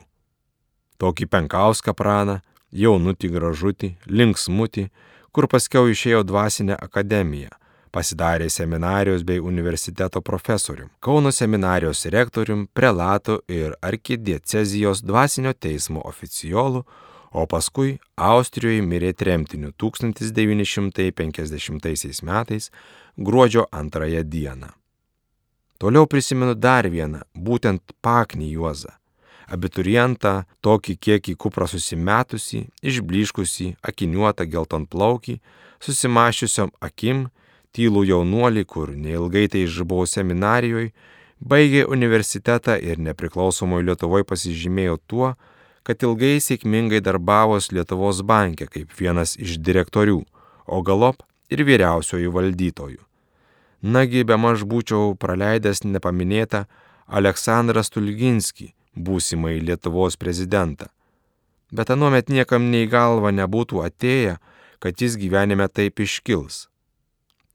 Tokį 0.97 1.27
penkauską 1.29 1.93
praną, 1.93 2.39
jaunutį 2.73 3.29
gražutį, 3.35 3.93
linksmutį, 4.09 4.87
kur 5.31 5.47
paskiau 5.47 5.89
išėjo 5.91 6.23
dvasinę 6.25 6.77
akademiją, 6.81 7.51
pasidarė 7.93 8.49
seminarijos 8.49 9.23
bei 9.23 9.39
universiteto 9.39 10.21
profesorium, 10.21 10.89
Kauno 10.99 11.31
seminarijos 11.31 12.05
rektorium, 12.13 12.67
prelatu 12.73 13.39
ir 13.47 13.75
arkidiecezijos 13.81 15.03
dvasinio 15.05 15.53
teismo 15.53 16.01
oficiolų, 16.05 16.83
o 17.31 17.45
paskui 17.49 17.99
Austrijoje 18.15 18.81
mirė 18.81 19.13
tremtiniu 19.13 19.71
1950 19.71 22.23
metais 22.23 22.71
gruodžio 23.17 23.67
antrąją 23.71 24.23
dieną. 24.23 24.67
Toliau 25.77 26.07
prisimenu 26.09 26.55
dar 26.55 26.89
vieną, 26.89 27.21
būtent 27.35 27.81
Paknį 28.01 28.51
Juozą. 28.55 28.89
Abiturientą, 29.47 30.43
tokį 30.65 30.97
kiekį 30.99 31.35
kuprą 31.39 31.67
susimetusi, 31.71 32.65
išbliškusi, 32.81 33.75
akiniuotą 33.85 34.43
geltonplaukį, 34.49 35.37
susimašiusiom 35.79 36.73
akim, 36.81 37.29
tylų 37.71 38.03
jaunuolį, 38.09 38.65
kur 38.65 38.91
neilgai 38.91 39.47
tai 39.53 39.61
išbuvau 39.67 40.07
seminarijoje, 40.09 40.91
baigė 41.39 41.85
universitetą 41.85 42.79
ir 42.81 42.97
nepriklausomoje 42.97 43.85
Lietuvoje 43.85 44.25
pasižymėjo 44.27 44.97
tuo, 45.07 45.35
kad 45.87 46.03
ilgai 46.03 46.41
sėkmingai 46.43 46.99
darbavos 46.99 47.71
Lietuvos 47.71 48.19
bankė 48.27 48.67
kaip 48.73 48.91
vienas 48.99 49.37
iš 49.39 49.55
direktorių, 49.63 50.19
o 50.67 50.81
galop 50.83 51.23
ir 51.47 51.63
vyriausiojų 51.63 52.33
valdytojų. 52.35 52.99
Nagi 53.95 54.25
be 54.27 54.35
maž 54.35 54.65
būčiau 54.67 55.13
praleidęs 55.15 55.85
nepaminėtą 55.85 56.65
Aleksandrą 57.07 57.85
Stulginskį, 57.87 58.73
būsimai 58.97 59.61
Lietuvos 59.63 60.17
prezidentą. 60.19 60.89
Bet 61.71 61.91
anuomet 61.93 62.27
niekam 62.27 62.67
nei 62.71 62.87
galva 62.87 63.31
nebūtų 63.31 63.85
atėję, 63.85 64.37
kad 64.83 65.01
jis 65.01 65.15
gyvenime 65.19 65.69
taip 65.71 66.03
iškils. 66.03 66.67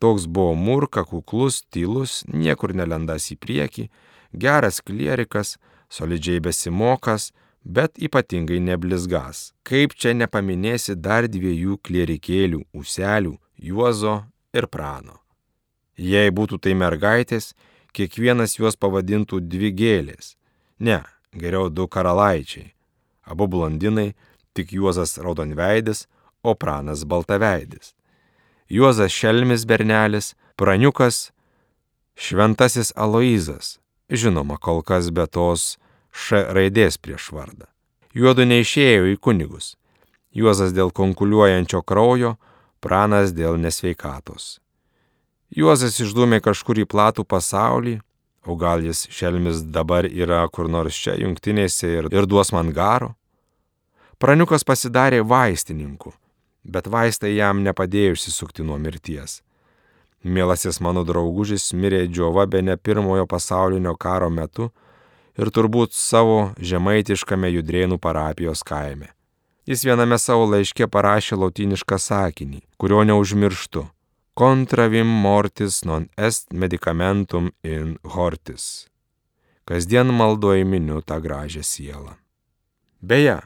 Toks 0.01 0.25
buvo 0.27 0.55
murka, 0.59 1.05
kuklus, 1.05 1.63
tylus, 1.71 2.23
niekur 2.27 2.73
nelendas 2.75 3.29
į 3.31 3.37
priekį, 3.39 3.87
geras 4.33 4.81
klierikas, 4.81 5.59
solidžiai 5.93 6.41
besimokas, 6.43 7.31
bet 7.65 7.99
ypatingai 7.99 8.61
neblizgas. 8.61 9.53
Kaip 9.63 9.95
čia 9.95 10.15
nepaminėsi 10.15 10.97
dar 10.97 11.29
dviejų 11.29 11.79
klierikėlių- 11.87 12.65
Uselių, 12.81 13.39
Juozo 13.59 14.25
ir 14.53 14.67
Prano. 14.67 15.21
Jei 15.97 16.31
būtų 16.31 16.59
tai 16.59 16.75
mergaitės, 16.75 17.55
kiekvienas 17.93 18.59
juos 18.59 18.77
pavadintų 18.77 19.41
dvi 19.41 19.71
gėlės. 19.71 20.37
Ne, 20.81 21.05
geriau 21.37 21.71
du 21.71 21.87
karalaičiai. 21.87 22.73
Abu 23.25 23.47
blondinai, 23.47 24.15
tik 24.55 24.73
Juozas 24.73 25.19
raudonveidis, 25.19 26.07
o 26.43 26.55
Pranas 26.55 27.05
baltaveidis. 27.05 27.95
Juozas 28.69 29.13
Šelmis 29.13 29.65
bernelis, 29.65 30.35
Praniukas, 30.57 31.31
Šventasis 32.17 32.93
Aloizas, 32.97 33.79
žinoma, 34.11 34.59
kol 34.59 34.83
kas 34.83 35.11
be 35.11 35.27
tos 35.27 35.77
Š 36.13 36.45
raidės 36.53 36.99
prieš 37.01 37.31
vardą. 37.33 37.67
Juodu 38.13 38.45
neišėjo 38.45 39.09
į 39.15 39.19
kunigus. 39.21 39.75
Juozas 40.33 40.73
dėl 40.77 40.93
konkuliuojančio 40.93 41.83
kraujo, 41.85 42.37
Pranas 42.83 43.31
dėl 43.31 43.61
nesveikatos. 43.63 44.59
Juozas 45.55 46.01
išdūmė 46.03 46.41
kažkur 46.43 46.81
į 46.83 46.87
platų 46.91 47.23
pasaulį, 47.29 48.01
o 48.43 48.57
gal 48.59 48.83
jis 48.83 49.05
šelmis 49.07 49.61
dabar 49.71 50.09
yra 50.09 50.41
kur 50.51 50.67
nors 50.67 50.99
čia 50.99 51.15
jungtinėse 51.21 51.87
ir, 51.87 52.09
ir 52.11 52.27
duos 52.27 52.51
man 52.51 52.73
garo. 52.75 53.13
Praniukas 54.19 54.67
pasidarė 54.67 55.23
vaistininku, 55.23 56.11
bet 56.65 56.91
vaistai 56.91 57.37
jam 57.37 57.63
nepadėjo 57.63 58.17
išsisukti 58.17 58.67
nuo 58.67 58.81
mirties. 58.83 59.41
Mielasis 60.23 60.81
mano 60.83 61.05
draugužis 61.07 61.71
mirė 61.75 62.09
džiova 62.11 62.49
be 62.51 62.63
ne 62.67 62.77
pirmojo 62.77 63.29
pasaulinio 63.31 63.95
karo 63.95 64.31
metu 64.31 64.73
ir 65.39 65.51
turbūt 65.55 65.97
savo 65.97 66.53
žemaitiškame 66.61 67.51
judrėnų 67.57 67.99
parapijos 68.03 68.65
kaime. 68.67 69.13
Jis 69.67 69.85
viename 69.87 70.19
savo 70.19 70.49
laiške 70.51 70.89
parašė 70.91 71.39
lautinišką 71.39 71.99
sakinį, 71.99 72.63
kurio 72.77 73.05
neužmirštu. 73.07 73.87
Kontravim 74.35 75.07
mortis 75.07 75.83
non 75.85 76.09
est 76.17 76.51
medicamentum 76.53 77.53
in 77.63 77.99
hortis. 78.03 78.89
Kasdien 79.69 80.09
maldoje 80.11 80.65
miniu 80.65 81.03
tą 81.05 81.21
gražią 81.23 81.63
sielą. 81.63 82.17
Beje, 83.03 83.39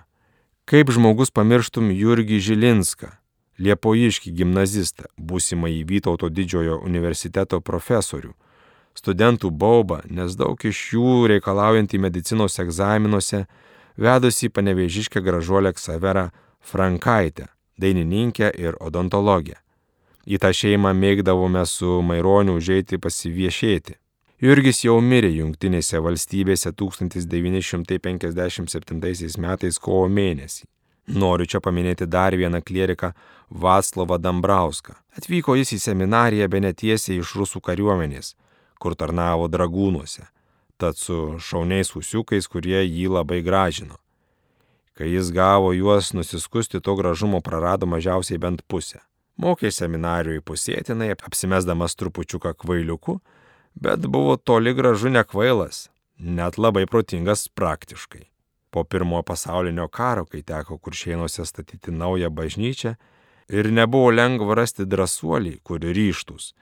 kaip 0.64 0.92
žmogus 0.94 1.34
pamirštum 1.34 1.90
Jurgį 1.92 2.40
Žilinską, 2.40 3.10
Liepojiškį 3.56 4.32
gimnazistą, 4.36 5.06
būsimą 5.16 5.70
į 5.72 5.84
Vytauto 5.88 6.28
didžiojo 6.28 6.76
universiteto 6.84 7.62
profesorių, 7.64 8.34
studentų 8.96 9.50
baubą, 9.50 10.00
nes 10.10 10.36
daug 10.36 10.64
iš 10.64 10.92
jų 10.94 11.26
reikalaujantį 11.34 11.98
medicinos 12.00 12.58
egzaminuose 12.62 13.46
vedusi 13.96 14.50
panevežiškę 14.50 15.20
gražuolę 15.20 15.72
Ksaverą 15.76 16.30
Frankaitę, 16.60 17.46
dainininkę 17.78 18.50
ir 18.58 18.74
odontologę. 18.80 19.54
Į 20.26 20.38
tą 20.42 20.50
šeimą 20.50 20.90
mėgdavome 20.98 21.62
su 21.70 22.02
Maironiu 22.02 22.58
užeiti 22.58 22.98
pasiviešėti. 22.98 23.94
Jurgis 24.42 24.82
jau 24.84 25.00
mirė 25.00 25.30
Junktinėse 25.32 25.96
valstybėse 26.02 26.72
1957 26.76 29.40
metais 29.40 29.78
kovo 29.78 30.08
mėnesį. 30.12 30.66
Noriu 31.06 31.46
čia 31.46 31.60
paminėti 31.62 32.02
dar 32.10 32.34
vieną 32.34 32.58
klieriką 32.66 33.12
Vaclavą 33.50 34.18
Dambrauską. 34.18 34.94
Atvyko 35.16 35.54
jis 35.54 35.72
į 35.76 35.78
seminariją 35.84 36.48
be 36.50 36.60
netiesiai 36.60 37.20
iš 37.22 37.34
rusų 37.38 37.60
kariuomenės, 37.62 38.34
kur 38.78 38.94
tarnavo 38.94 39.48
dragūnuose, 39.48 40.26
tad 40.76 40.96
su 40.96 41.38
šauniais 41.40 41.94
usiukais, 41.96 42.48
kurie 42.48 42.82
jį 42.84 43.08
labai 43.16 43.42
gražino. 43.42 43.96
Kai 44.96 45.10
jis 45.12 45.32
gavo 45.32 45.72
juos 45.76 46.12
nusiskusti, 46.16 46.80
to 46.80 46.94
gražumo 46.96 47.40
prarado 47.44 47.86
mažiausiai 47.86 48.40
bent 48.40 48.62
pusę. 48.68 49.02
Mokė 49.36 49.68
seminarijoje 49.68 50.40
pusėtinai, 50.40 51.10
apsimesdamas 51.12 51.98
trupučiuką 52.00 52.54
kvailiuku, 52.56 53.18
bet 53.76 54.06
buvo 54.08 54.36
toli 54.36 54.72
gražu 54.72 55.12
nekvailas, 55.12 55.90
net 56.16 56.56
labai 56.56 56.86
protingas 56.88 57.48
praktiškai. 57.48 58.24
Po 58.70 58.84
pirmojo 58.84 59.22
pasaulinio 59.22 59.88
karo, 59.88 60.24
kai 60.24 60.40
teko 60.42 60.78
kuršėnuose 60.80 61.44
statyti 61.44 61.92
naują 61.92 62.30
bažnyčią 62.32 62.94
ir 63.48 63.68
nebuvo 63.72 64.10
lengva 64.10 64.56
rasti 64.56 64.88
drąsuolį, 64.88 65.58
kuri 65.62 65.92
ryštus, 65.96 66.54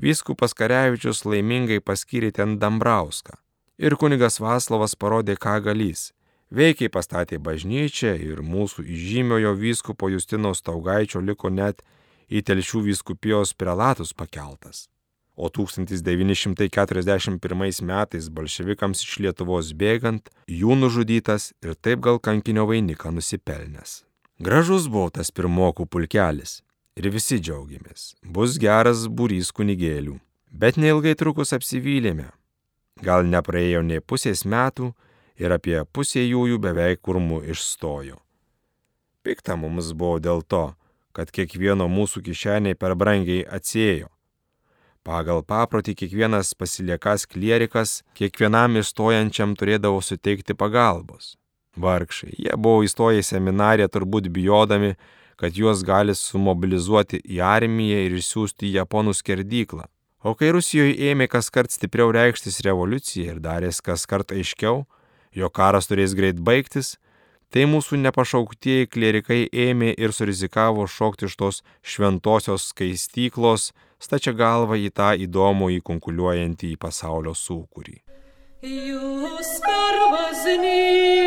Vyskupas 0.00 0.54
Karevičius 0.56 1.26
laimingai 1.28 1.80
paskyrė 1.84 2.32
ten 2.32 2.56
Dambrauską. 2.58 3.36
Ir 3.76 3.96
kunigas 4.00 4.40
Vaslavas 4.40 4.96
parodė, 4.96 5.36
ką 5.36 5.60
galys. 5.64 6.12
Veikiai 6.52 6.92
pastatė 6.92 7.38
bažnyčią 7.38 8.16
ir 8.20 8.42
mūsų 8.44 8.84
įžymiojo 8.84 9.54
vyskupo 9.56 10.08
Justino 10.12 10.54
Staugaičio 10.56 11.20
liko 11.20 11.48
net 11.48 11.82
į 12.28 12.42
telšių 12.48 12.80
vyskupijos 12.88 13.54
prelatus 13.56 14.12
pakeltas. 14.16 14.88
O 15.36 15.48
1941 15.48 17.82
metais 17.88 18.28
bolševikams 18.28 19.00
iš 19.00 19.18
Lietuvos 19.24 19.72
bėgant, 19.72 20.28
jų 20.48 20.74
nužudytas 20.76 21.52
ir 21.64 21.74
taip 21.74 22.00
gal 22.04 22.18
kankinio 22.20 22.66
vainiką 22.68 23.10
nusipelnęs. 23.16 24.04
Gražus 24.40 24.88
buvo 24.92 25.10
tas 25.10 25.30
pirmokų 25.32 25.86
pulkelis 25.88 26.62
ir 26.96 27.08
visi 27.12 27.38
džiaugiamės. 27.40 28.12
Bus 28.22 28.58
geras 28.60 29.06
būrys 29.08 29.52
kunigėlių. 29.56 30.18
Bet 30.52 30.76
neilgai 30.76 31.14
trukus 31.16 31.54
apsivylėme. 31.56 32.28
Gal 33.02 33.24
nepraėjo 33.24 33.80
nei 33.82 34.02
pusės 34.04 34.44
metų 34.44 34.92
ir 35.40 35.54
apie 35.54 35.78
pusę 35.92 36.22
jųjų 36.22 36.60
beveik 36.60 37.00
kurmų 37.00 37.42
išstojo. 37.54 38.18
Pikta 39.22 39.56
mums 39.56 39.92
buvo 39.94 40.18
dėl 40.20 40.42
to, 40.42 40.72
kad 41.16 41.30
kiekvieno 41.30 41.88
mūsų 41.88 42.24
kišeniai 42.26 42.76
per 42.76 42.96
brangiai 42.98 43.44
atsėjo. 43.46 44.10
Pagal 45.02 45.42
paprotį 45.42 45.96
kiekvienas 45.98 46.52
pasiliekas 46.54 47.24
klierikas 47.26 48.02
kiekvienam 48.18 48.78
įstojančiam 48.78 49.56
turėdavo 49.58 49.98
suteikti 50.04 50.54
pagalbos. 50.54 51.36
Vargšai, 51.74 52.34
jie 52.36 52.54
buvo 52.54 52.84
įstoję 52.86 53.22
į 53.22 53.26
seminariją 53.26 53.88
turbūt 53.90 54.28
bijodami, 54.30 54.92
kad 55.42 55.56
juos 55.58 55.82
gali 55.82 56.14
sumobilizuoti 56.14 57.18
į 57.26 57.40
armiją 57.42 57.98
ir 58.06 58.12
išsiųsti 58.20 58.68
į 58.68 58.76
Japonų 58.76 59.16
skerdyklą. 59.18 59.88
O 60.22 60.36
kai 60.38 60.52
Rusijoje 60.54 60.94
ėmė 61.10 61.26
kas 61.26 61.50
kart 61.50 61.74
stipriau 61.74 62.12
reikštis 62.14 62.60
revoliucija 62.62 63.32
ir 63.34 63.40
darės 63.42 63.80
kas 63.82 64.06
kart 64.06 64.30
aiškiau, 64.30 64.84
jo 65.34 65.48
karas 65.50 65.90
turės 65.90 66.14
greit 66.14 66.38
baigtis, 66.38 66.92
tai 67.50 67.66
mūsų 67.66 67.98
nepašauktieji 68.04 68.86
klierikai 68.94 69.40
ėmė 69.50 69.90
ir 69.98 70.14
surizikavo 70.14 70.86
šokti 70.86 71.26
iš 71.26 71.34
tos 71.42 71.58
šventosios 71.82 72.68
skaistyklos, 72.70 73.72
stačia 73.98 74.30
galva 74.30 74.78
į 74.78 74.94
tą 74.94 75.10
įdomų 75.26 75.72
įkonkuliuojantį 75.80 76.70
į 76.76 76.80
pasaulio 76.86 77.34
sūkurį. 77.34 77.98
Jūs 78.62 79.56
pervaznykai, 79.66 81.21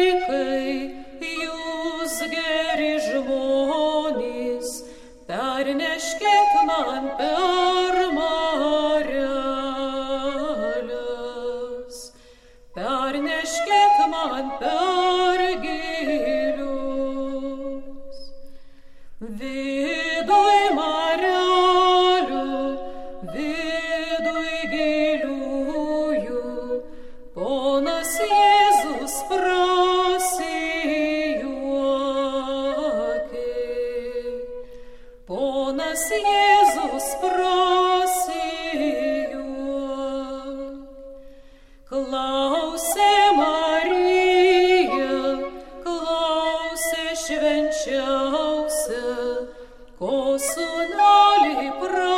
мой 51.65 51.79
прав. 51.79 52.14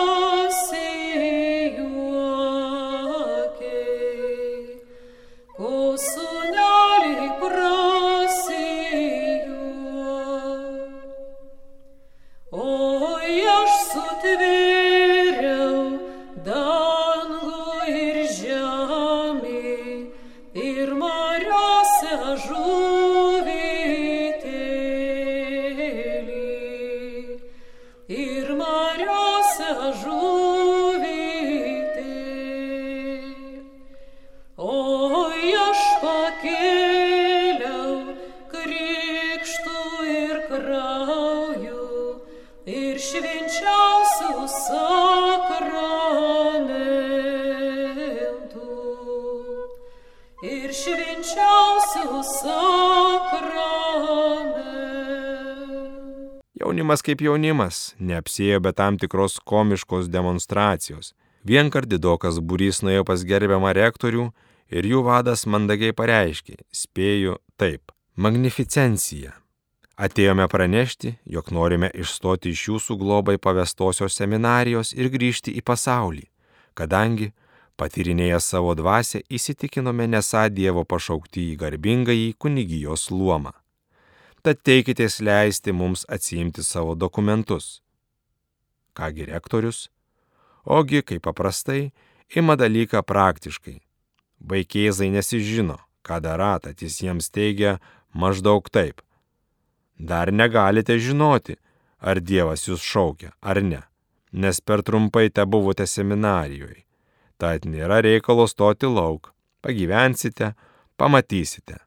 Kaip 57.07 57.23
jaunimas, 57.23 57.95
neapsėjo 58.03 58.59
be 58.65 58.73
tam 58.75 58.97
tikros 58.99 59.37
komiškos 59.47 60.09
demonstracijos. 60.11 61.13
Vienkart 61.47 61.87
didokas 61.87 62.41
būrys 62.43 62.81
nuėjo 62.83 63.05
pas 63.07 63.23
gerbiamą 63.23 63.71
rektorių 63.77 64.25
ir 64.75 64.87
jų 64.91 65.03
vadas 65.07 65.45
mandagiai 65.47 65.95
pareiškė, 65.95 66.57
spėju 66.75 67.37
taip, 67.55 67.93
magnificencija. 68.19 69.31
Atėjome 69.97 70.45
pranešti, 70.51 71.13
jog 71.25 71.47
norime 71.55 71.87
išstoti 71.95 72.51
iš 72.53 72.65
jūsų 72.67 72.97
globai 72.99 73.37
pavestosios 73.41 74.17
seminarijos 74.19 74.91
ir 74.93 75.07
grįžti 75.13 75.55
į 75.57 75.63
pasaulį, 75.65 76.27
kadangi, 76.77 77.31
patyrinėję 77.79 78.41
savo 78.43 78.75
dvasę, 78.77 79.23
įsitikinome 79.31 80.09
nesą 80.11 80.49
Dievo 80.53 80.83
pašaukti 80.83 81.53
į 81.53 81.55
garbingąjį 81.63 82.35
kunigijos 82.37 83.07
luomą. 83.15 83.55
Tad 84.47 84.61
teikitės 84.63 85.17
leisti 85.19 85.73
mums 85.75 86.05
atsiimti 86.07 86.63
savo 86.63 86.93
dokumentus. 86.95 87.81
Kągi 88.95 89.25
rektorius? 89.27 89.79
Ogi, 90.63 91.01
kaip 91.03 91.25
paprastai, 91.25 91.89
ima 92.31 92.55
dalyką 92.55 93.01
praktiškai. 93.03 93.73
Vaikėzai 94.39 95.09
nesižino, 95.11 95.75
ką 95.99 96.21
darą, 96.23 96.53
tad 96.63 96.79
jis 96.79 96.95
jiems 97.03 97.27
teigia 97.27 97.73
maždaug 98.15 98.69
taip. 98.71 99.03
Dar 99.99 100.31
negalite 100.31 100.95
žinoti, 100.95 101.57
ar 101.99 102.21
Dievas 102.23 102.63
jūs 102.69 102.85
šaukia, 102.87 103.33
ar 103.43 103.59
ne, 103.59 103.81
nes 104.31 104.61
per 104.63 104.79
trumpai 104.79 105.25
te 105.27 105.43
buvote 105.43 105.83
seminarijoje. 105.83 106.85
Tad 107.35 107.67
nėra 107.67 107.99
reikalo 108.07 108.47
stoti 108.47 108.87
lauk, 108.87 109.33
pagyvensite, 109.59 110.53
pamatysite. 110.95 111.81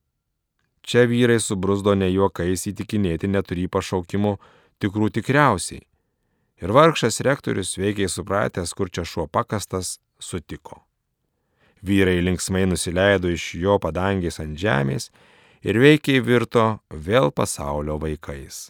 Čia 0.83 1.05
vyrai 1.07 1.40
subrusdo 1.40 1.95
ne 1.95 2.09
juokais 2.11 2.66
įtikinėti 2.71 3.29
neturį 3.29 3.69
pašaukimų 3.73 4.37
tikrų 4.81 5.11
tikriausiai. 5.19 5.83
Ir 6.61 6.73
vargšas 6.77 7.21
rektorius 7.25 7.77
veikiai 7.81 8.09
supratęs, 8.09 8.73
kur 8.77 8.90
čia 8.93 9.05
šuo 9.05 9.27
pakastas, 9.27 9.99
sutiko. 10.21 10.83
Vyrai 11.81 12.21
linksmai 12.21 12.66
nusileido 12.69 13.31
iš 13.33 13.55
jo 13.57 13.79
padangės 13.81 14.40
ant 14.43 14.59
žemės 14.61 15.09
ir 15.64 15.81
veikiai 15.81 16.21
virto 16.21 16.66
vėl 16.93 17.33
pasaulio 17.33 17.97
vaikais. 18.01 18.69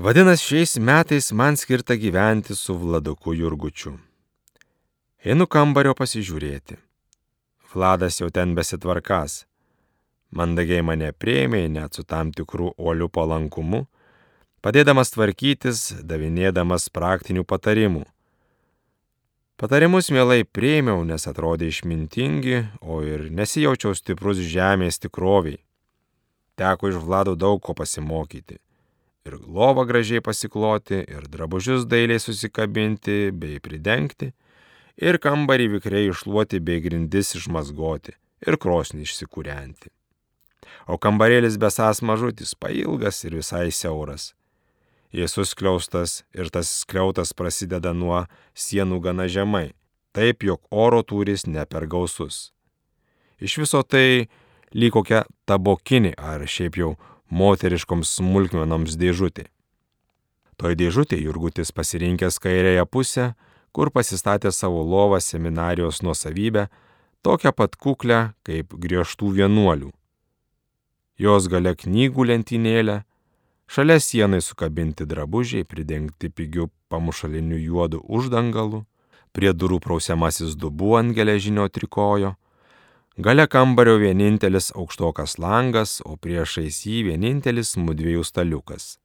Vadinasi, 0.00 0.46
šiais 0.48 0.78
metais 0.80 1.30
man 1.36 1.58
skirta 1.60 1.94
gyventi 1.94 2.56
su 2.56 2.74
Vladuku 2.74 3.34
Jurgučiu. 3.36 3.98
Einu 5.20 5.44
kambario 5.44 5.92
pasižiūrėti. 5.92 6.78
Vladas 7.74 8.16
jau 8.22 8.30
ten 8.32 8.54
besitvarkas. 8.56 9.44
Mandagiai 10.30 10.82
mane 10.86 11.10
prieimė 11.10 11.64
net 11.68 11.98
su 11.98 12.04
tam 12.06 12.30
tikrų 12.30 12.70
olių 12.78 13.08
palankumu, 13.10 13.84
padėdamas 14.62 15.10
tvarkytis, 15.16 15.82
davinėdamas 16.06 16.86
praktinių 16.94 17.42
patarimų. 17.42 18.04
Patarimus 19.60 20.08
mielai 20.14 20.46
prieimiau, 20.46 21.02
nes 21.04 21.26
atrodė 21.28 21.66
išmintingi, 21.68 22.62
o 22.80 23.02
ir 23.04 23.26
nesijaučiau 23.34 23.92
stiprus 23.98 24.38
žemės 24.40 25.02
tikroviai. 25.02 25.58
Teko 26.56 26.88
iš 26.88 26.96
Vlado 27.02 27.34
daug 27.36 27.60
ko 27.60 27.74
pasimokyti. 27.76 28.56
Ir 29.28 29.36
lovą 29.36 29.84
gražiai 29.84 30.24
pasikloti, 30.24 31.02
ir 31.04 31.28
drabužius 31.28 31.84
dailiai 31.84 32.22
susikabinti 32.22 33.34
bei 33.36 33.60
pridengti, 33.60 34.30
ir 34.96 35.20
kambarį 35.20 35.74
vikriai 35.76 36.08
išluoti 36.08 36.60
bei 36.64 36.80
grindis 36.80 37.34
išmazgoti, 37.36 38.16
ir 38.46 38.56
krosnį 38.56 39.04
išsikūrenti. 39.04 39.92
O 40.86 40.98
kambarėlis 40.98 41.58
besas 41.60 42.00
mažutis, 42.02 42.54
pailgas 42.54 43.24
ir 43.24 43.36
visai 43.40 43.70
siauras. 43.74 44.34
Jis 45.12 45.34
suskliaustas 45.34 46.22
ir 46.34 46.50
tas 46.54 46.70
skliautas 46.84 47.34
prasideda 47.34 47.92
nuo 47.92 48.24
sienų 48.54 49.00
gana 49.02 49.26
žemai, 49.26 49.72
taip 50.14 50.46
jog 50.46 50.62
oro 50.70 51.02
tūris 51.02 51.48
ne 51.50 51.64
per 51.66 51.88
gausus. 51.90 52.52
Iš 53.42 53.58
viso 53.62 53.82
tai 53.82 54.28
lyg 54.70 54.94
kokia 54.94 55.24
tabokinė 55.50 56.14
ar 56.14 56.46
šiaip 56.46 56.78
jau 56.78 56.94
moteriškoms 57.30 58.18
smulkmenoms 58.20 58.94
dėžutė. 59.00 59.48
Toj 60.60 60.76
dėžutė 60.76 61.16
Jurgutis 61.18 61.72
pasirinkęs 61.72 62.38
kairėje 62.42 62.84
pusę, 62.86 63.32
kur 63.72 63.90
pasistatė 63.90 64.52
savo 64.52 64.82
lovą 64.84 65.20
seminarijos 65.24 66.02
nuosavybę, 66.04 66.68
tokią 67.24 67.54
pat 67.56 67.78
kuklę 67.80 68.20
kaip 68.46 68.74
griežtų 68.76 69.32
vienuolių. 69.40 69.90
Jos 71.20 71.50
gale 71.52 71.74
knygų 71.76 72.24
lentynėlė, 72.30 73.02
šalia 73.68 73.98
sienai 74.00 74.38
sukabinti 74.40 75.04
drabužiai 75.04 75.66
pridengti 75.68 76.30
pigių 76.32 76.70
pamušalinių 76.88 77.58
juodų 77.60 78.00
uždangalų, 78.08 78.86
prie 79.36 79.50
durų 79.52 79.82
prausiamasis 79.84 80.54
dubu 80.56 80.94
ant 80.96 81.12
geležinio 81.12 81.66
trikojo, 81.68 82.38
gale 83.20 83.44
kambario 83.52 83.98
vienintelis 84.00 84.70
aukštokas 84.72 85.36
langas, 85.36 85.98
o 86.08 86.16
priešais 86.16 86.80
jį 86.88 87.10
vienintelis 87.10 87.74
mudviejų 87.76 88.24
staliukas. 88.24 88.96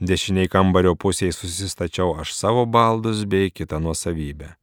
Dešiniai 0.00 0.48
kambario 0.48 0.94
pusėje 0.96 1.36
susistačiau 1.36 2.14
aš 2.22 2.32
savo 2.38 2.64
baldus 2.64 3.26
bei 3.28 3.52
kitą 3.52 3.82
nuosavybę. 3.84 4.54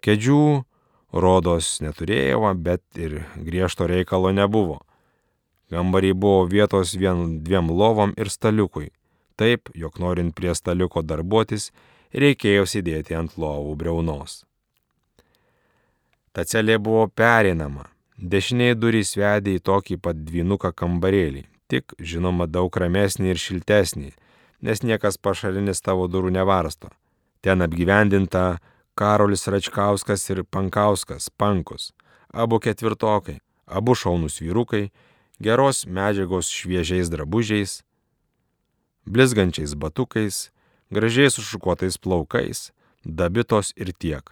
Kedžių, 0.00 0.64
rodos, 1.12 1.82
neturėjau, 1.84 2.48
bet 2.56 2.80
ir 2.96 3.26
griežto 3.36 3.84
reikalo 3.92 4.32
nebuvo. 4.32 4.80
Kambarį 5.72 6.12
buvo 6.12 6.44
vietos 6.50 6.94
vien 6.98 7.40
dviem 7.44 7.70
lovom 7.70 8.12
ir 8.20 8.30
staliukui. 8.30 8.90
Taip, 9.36 9.70
jog 9.74 9.96
norint 9.98 10.34
prie 10.36 10.52
staliuko 10.54 11.02
darbuotis, 11.02 11.70
reikėjo 12.14 12.66
sėdėti 12.70 13.16
ant 13.18 13.38
lovų 13.40 13.74
breunos. 13.80 14.44
Ta 16.34 16.44
celė 16.44 16.78
buvo 16.78 17.08
perinama. 17.08 17.88
Dešiniai 18.18 18.76
durys 18.78 19.16
vedė 19.18 19.56
į 19.58 19.62
tokį 19.66 19.96
pat 20.02 20.20
dvinuką 20.22 20.70
kambarėlį, 20.78 21.44
tik, 21.70 21.96
žinoma, 21.98 22.46
daug 22.46 22.76
ramesnį 22.78 23.32
ir 23.32 23.40
šiltesnį, 23.42 24.12
nes 24.62 24.82
niekas 24.86 25.18
pašalinis 25.18 25.82
tavo 25.82 26.06
durų 26.06 26.30
nevarsto. 26.34 26.92
Ten 27.42 27.62
apgyvendinta 27.66 28.60
Karolis 28.94 29.48
Račkauskas 29.50 30.22
ir 30.30 30.44
Pankauskas, 30.46 31.26
Pankus, 31.30 31.90
abu 32.30 32.60
ketvirtokai, 32.62 33.40
abu 33.66 33.98
šaunus 33.98 34.38
vyrukai, 34.38 34.92
geros 35.40 35.84
medžiagos 35.86 36.50
šviežiais 36.50 37.10
drabužiais, 37.10 37.82
blizgančiais 39.06 39.74
batukais, 39.74 40.50
gražiai 40.90 41.30
sušukuotais 41.30 41.98
plaukais, 41.98 42.72
dabitos 43.04 43.72
ir 43.76 43.92
tiek. 43.92 44.30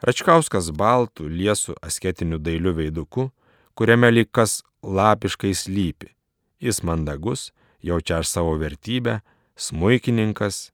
Račkauskas 0.00 0.70
baltų, 0.72 1.28
liesų 1.28 1.76
asketiniu 1.84 2.38
dailiu 2.40 2.72
veiduku, 2.72 3.28
kuriame 3.76 4.08
lyg 4.10 4.30
kas 4.32 4.62
lapiškai 4.82 5.52
slypi. 5.52 6.14
Jis 6.60 6.80
mandagus, 6.84 7.50
jaučia 7.84 8.20
aš 8.20 8.32
savo 8.32 8.54
vertybę, 8.60 9.20
smuikininkas, 9.56 10.70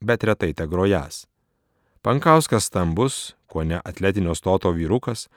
bet 0.00 0.24
retai 0.24 0.54
te 0.56 0.64
grojas. 0.68 1.26
Pankauskas 2.00 2.70
stambus, 2.70 3.34
kuo 3.46 3.64
ne 3.64 3.80
atletinio 3.84 4.34
stoto 4.34 4.72
vyrukas, 4.72 5.28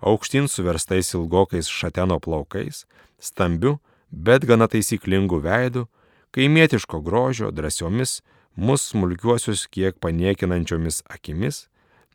aukštyn 0.00 0.48
suverstais 0.48 1.14
ilgokais 1.14 1.68
šateno 1.68 2.18
plaukais, 2.20 2.84
stambiu, 3.20 3.78
bet 4.10 4.46
gana 4.48 4.68
taisyklingu 4.68 5.40
veidu, 5.44 5.86
kaimietiško 6.34 7.00
grožio, 7.00 7.50
drasiomis, 7.50 8.20
mus 8.56 8.90
smulkiuosius 8.90 9.66
kiek 9.70 9.98
paniekinančiomis 10.00 11.02
akimis, 11.08 11.68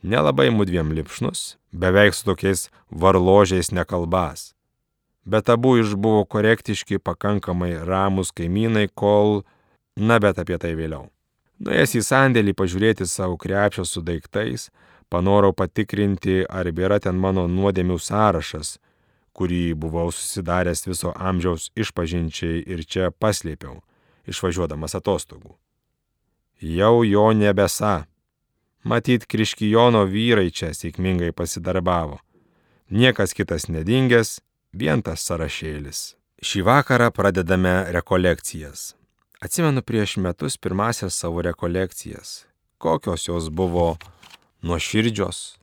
nelabai 0.04 0.50
mudviem 0.52 0.92
lipšnus, 0.92 1.56
beveik 1.72 2.14
su 2.14 2.26
tokiais 2.26 2.70
varložiais 2.90 3.72
nekalbas. 3.72 4.54
Bet 5.26 5.50
abu 5.50 5.78
išbuvo 5.82 6.26
korektiški, 6.30 7.00
pakankamai 7.00 7.74
ramus 7.86 8.32
kaimynai, 8.32 8.88
kol, 8.94 9.42
na 9.96 10.20
bet 10.22 10.38
apie 10.40 10.60
tai 10.62 10.76
vėliau. 10.78 11.10
Nuėjęs 11.66 11.96
į 11.98 12.02
sandėlį 12.04 12.54
pažiūrėti 12.54 13.08
savo 13.08 13.38
krepšio 13.40 13.86
su 13.88 14.04
daiktais, 14.06 14.70
panorau 15.10 15.54
patikrinti, 15.54 16.44
ar 16.50 16.68
yra 16.68 17.00
ten 17.00 17.16
mano 17.16 17.48
nuodėmių 17.48 18.00
sąrašas, 18.00 18.80
kurį 19.36 19.76
buvau 19.76 20.12
susidaręs 20.12 20.88
viso 20.88 21.12
amžiaus 21.16 21.72
išpažinčiai 21.76 22.64
ir 22.64 22.84
čia 22.88 23.12
paslėpiau, 23.12 23.82
išvažiuodamas 24.28 24.96
atostogų. 24.96 25.56
Jau 26.62 27.04
jo 27.04 27.32
nebesa, 27.36 28.06
Matyt, 28.86 29.24
Kriškijono 29.26 30.04
vyrai 30.06 30.52
čia 30.54 30.68
sėkmingai 30.78 31.32
pasidarbavo. 31.34 32.20
Niekas 32.94 33.32
kitas 33.34 33.66
nedingęs, 33.66 34.36
vien 34.78 35.02
tas 35.02 35.24
sąrašėlis. 35.26 36.02
Šį 36.46 36.62
vakarą 36.68 37.08
pradedame 37.10 37.74
rekolekcijas. 37.96 38.92
Atsimenu 39.42 39.82
prieš 39.82 40.20
metus 40.22 40.60
pirmasias 40.62 41.18
savo 41.18 41.42
rekolekcijas. 41.42 42.46
Kokios 42.78 43.26
jos 43.26 43.50
buvo 43.50 43.96
nuoširdžios, 44.66 45.58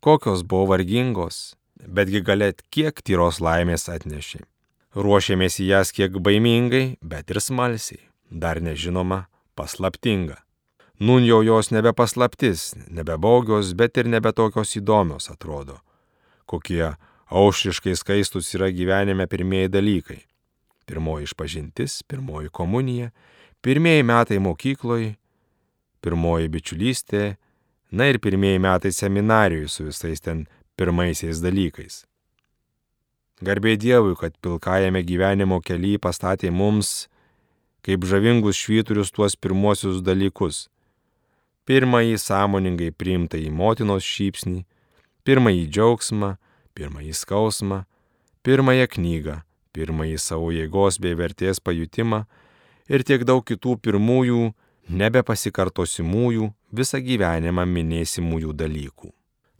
kokios 0.00 0.42
buvo 0.44 0.66
vargingos, 0.74 1.56
betgi 1.80 2.20
galėt 2.20 2.60
kiek 2.68 3.00
tyros 3.00 3.40
laimės 3.40 3.88
atnešė. 3.88 4.42
Ruošėmės 4.96 5.56
į 5.64 5.68
jas 5.70 5.92
kiek 5.96 6.18
baimingai, 6.20 6.98
bet 7.00 7.32
ir 7.32 7.40
smalsiai, 7.40 8.02
dar 8.28 8.60
nežinoma, 8.60 9.24
paslaptinga. 9.56 10.36
Nun 11.00 11.24
jau 11.24 11.40
jos 11.44 11.72
nebe 11.72 11.94
paslaptis, 11.96 12.74
nebe 12.92 13.16
baugios, 13.16 13.72
bet 13.72 13.96
ir 13.96 14.08
nebe 14.08 14.32
tokios 14.36 14.76
įdomios 14.76 15.30
atrodo. 15.32 15.80
Kokie 16.44 16.92
aušriškai 17.32 17.96
skaistus 17.96 18.52
yra 18.56 18.68
gyvenime 18.68 19.24
pirmieji 19.28 19.72
dalykai. 19.72 20.20
Pirmoji 20.84 21.24
išpažintis, 21.30 22.02
pirmoji 22.04 22.52
komunija, 22.52 23.10
pirmieji 23.64 24.04
metai 24.04 24.38
mokykloje, 24.44 25.16
pirmoji 26.04 26.52
bičiulystė, 26.52 27.24
na 27.90 28.08
ir 28.10 28.18
pirmieji 28.18 28.58
metai 28.58 28.92
seminarijoje 28.92 29.68
su 29.68 29.84
visais 29.88 30.20
ten 30.20 30.46
pirmaisiais 30.76 31.42
dalykais. 31.42 32.04
Garbė 33.44 33.76
Dievui, 33.76 34.16
kad 34.16 34.32
pilkajame 34.40 35.02
gyvenimo 35.04 35.60
kelyje 35.60 36.00
pastatė 36.00 36.50
mums 36.50 37.06
kaip 37.86 38.02
žavingus 38.02 38.58
švyturius 38.58 39.12
tuos 39.14 39.36
pirmuosius 39.38 40.00
dalykus. 40.02 40.66
Pirmąjį 41.66 42.16
sąmoningai 42.18 42.90
priimtą 42.90 43.38
į 43.38 43.52
motinos 43.54 44.06
šypsnį, 44.06 44.64
pirmąjį 45.26 45.64
džiaugsmą, 45.70 46.32
pirmąjį 46.74 47.14
skausmą, 47.14 47.84
pirmąją 48.42 48.88
knygą, 48.96 49.36
pirmąjį 49.74 50.18
savo 50.22 50.50
jėgos 50.54 50.98
bei 51.02 51.14
vertės 51.18 51.62
pajutimą 51.62 52.24
ir 52.90 53.06
tiek 53.06 53.22
daug 53.26 53.46
kitų 53.46 53.78
pirmųjų, 53.86 54.42
nebepasikartosimųjų, 54.90 56.50
visą 56.72 57.00
gyvenimą 57.00 57.66
minėsimųjų 57.66 58.52
dalykų. 58.56 59.12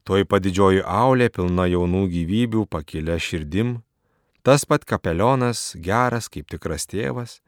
Toj 0.07 0.25
padidžioji 0.31 0.85
aulė 0.87 1.29
pilna 1.35 1.67
jaunų 1.67 2.07
gyvybių 2.13 2.67
pakilę 2.71 3.19
širdim, 3.19 3.81
tas 4.47 4.65
pat 4.65 4.85
kapelionas, 4.87 5.75
geras 5.75 6.29
kaip 6.31 6.47
tikras 6.47 6.87
tėvas, 6.87 7.41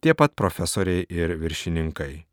tie 0.00 0.12
pat 0.14 0.34
profesoriai 0.36 1.06
ir 1.08 1.36
viršininkai. 1.40 2.26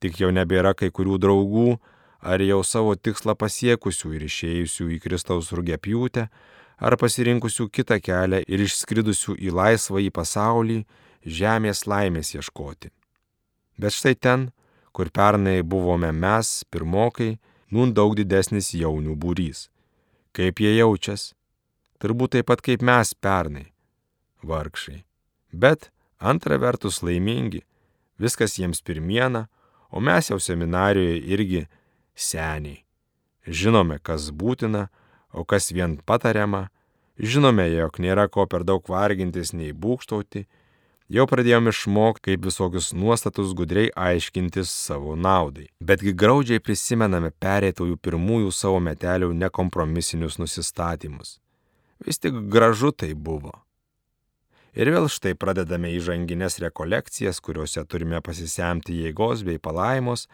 Tik 0.00 0.20
jau 0.20 0.28
nebėra 0.28 0.74
kai 0.76 0.90
kurių 0.92 1.16
draugų, 1.16 1.78
ar 2.20 2.42
jau 2.44 2.60
savo 2.64 2.92
tikslą 2.96 3.36
pasiekusių 3.38 4.12
ir 4.16 4.26
išėjusių 4.28 4.90
į 4.96 5.00
Kristaus 5.00 5.52
rugėpjūtę, 5.56 6.26
ar 6.76 6.96
pasirinkusių 7.00 7.70
kitą 7.72 7.96
kelią 8.04 8.42
ir 8.44 8.64
išskridusių 8.66 9.38
į 9.40 9.54
laisvą 9.56 10.02
į 10.04 10.12
pasaulį 10.12 10.82
žemės 11.24 11.86
laimės 11.88 12.34
ieškoti. 12.36 12.92
Bet 13.80 13.96
štai 13.96 14.14
ten, 14.20 14.50
kur 14.96 15.10
pernai 15.12 15.60
buvome 15.62 16.08
mes, 16.12 16.64
pirmokai, 16.72 17.34
nun 17.68 17.92
daug 17.92 18.14
didesnis 18.16 18.70
jaunių 18.72 19.12
būrys. 19.20 19.66
Kaip 20.32 20.62
jie 20.64 20.72
jaučias? 20.78 21.34
Turbūt 22.00 22.32
taip 22.36 22.48
pat 22.48 22.62
kaip 22.64 22.80
mes 22.80 23.12
pernai. 23.20 23.66
Vargšai. 24.40 25.02
Bet 25.52 25.90
antra 26.16 26.56
vertus 26.56 27.02
laimingi, 27.04 27.60
viskas 28.16 28.56
jiems 28.56 28.80
pirmiena, 28.80 29.46
o 29.92 30.00
mes 30.00 30.30
jau 30.32 30.40
seminarijoje 30.40 31.20
irgi 31.28 31.62
seniai. 32.16 32.80
Žinome, 33.46 34.00
kas 34.00 34.30
būtina, 34.32 34.86
o 35.36 35.44
kas 35.44 35.68
vien 35.76 35.98
patariama, 36.08 36.70
žinome, 37.20 37.68
jog 37.68 38.00
nėra 38.00 38.30
ko 38.32 38.48
per 38.48 38.64
daug 38.64 38.88
vargintis 38.88 39.52
nei 39.52 39.76
būkštauti, 39.76 40.46
Jau 41.06 41.22
pradėjome 41.30 41.70
išmokti, 41.70 42.32
kaip 42.32 42.46
visokius 42.48 42.88
nuostatus 42.90 43.52
gudriai 43.54 43.92
aiškintis 43.94 44.72
savo 44.74 45.14
naudai. 45.14 45.68
Betgi 45.78 46.10
graudžiai 46.10 46.58
prisimename 46.58 47.30
perėtųjų 47.30 48.00
pirmųjų 48.02 48.50
savo 48.50 48.80
metelių 48.82 49.28
nekompromisinius 49.38 50.40
nusistatymus. 50.42 51.36
Vis 52.02 52.18
tik 52.18 52.40
gražu 52.50 52.90
tai 52.90 53.12
buvo. 53.14 53.54
Ir 54.74 54.90
vėl 54.92 55.06
štai 55.06 55.36
pradedame 55.38 55.94
įžanginės 55.94 56.58
rekolekcijas, 56.66 57.38
kuriuose 57.40 57.86
turime 57.86 58.18
pasisemti 58.20 58.98
jėgos 59.06 59.46
bei 59.46 59.62
palaimos, 59.62 60.26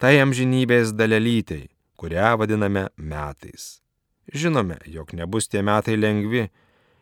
tai 0.00 0.16
amžinybės 0.24 0.96
dalelytai, 0.96 1.68
kurią 2.00 2.32
vadiname 2.40 2.88
metais. 2.96 3.84
Žinome, 4.32 4.80
jog 4.88 5.12
nebus 5.12 5.52
tie 5.52 5.60
metai 5.60 6.00
lengvi, 6.00 6.48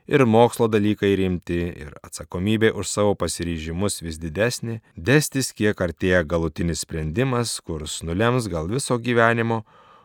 ir 0.06 0.24
mokslo 0.24 0.68
dalykai 0.68 1.14
rimti, 1.18 1.60
ir 1.84 1.92
atsakomybė 2.02 2.72
už 2.78 2.88
savo 2.88 3.14
pasiryžimus 3.18 4.02
vis 4.02 4.18
didesnė, 4.22 4.80
destis 4.96 5.52
kiek 5.52 5.78
artėja 5.80 6.22
galutinis 6.24 6.84
sprendimas, 6.86 7.58
kurs 7.60 8.00
nulems 8.06 8.48
gal 8.52 8.68
viso 8.70 8.98
gyvenimo, 8.98 9.62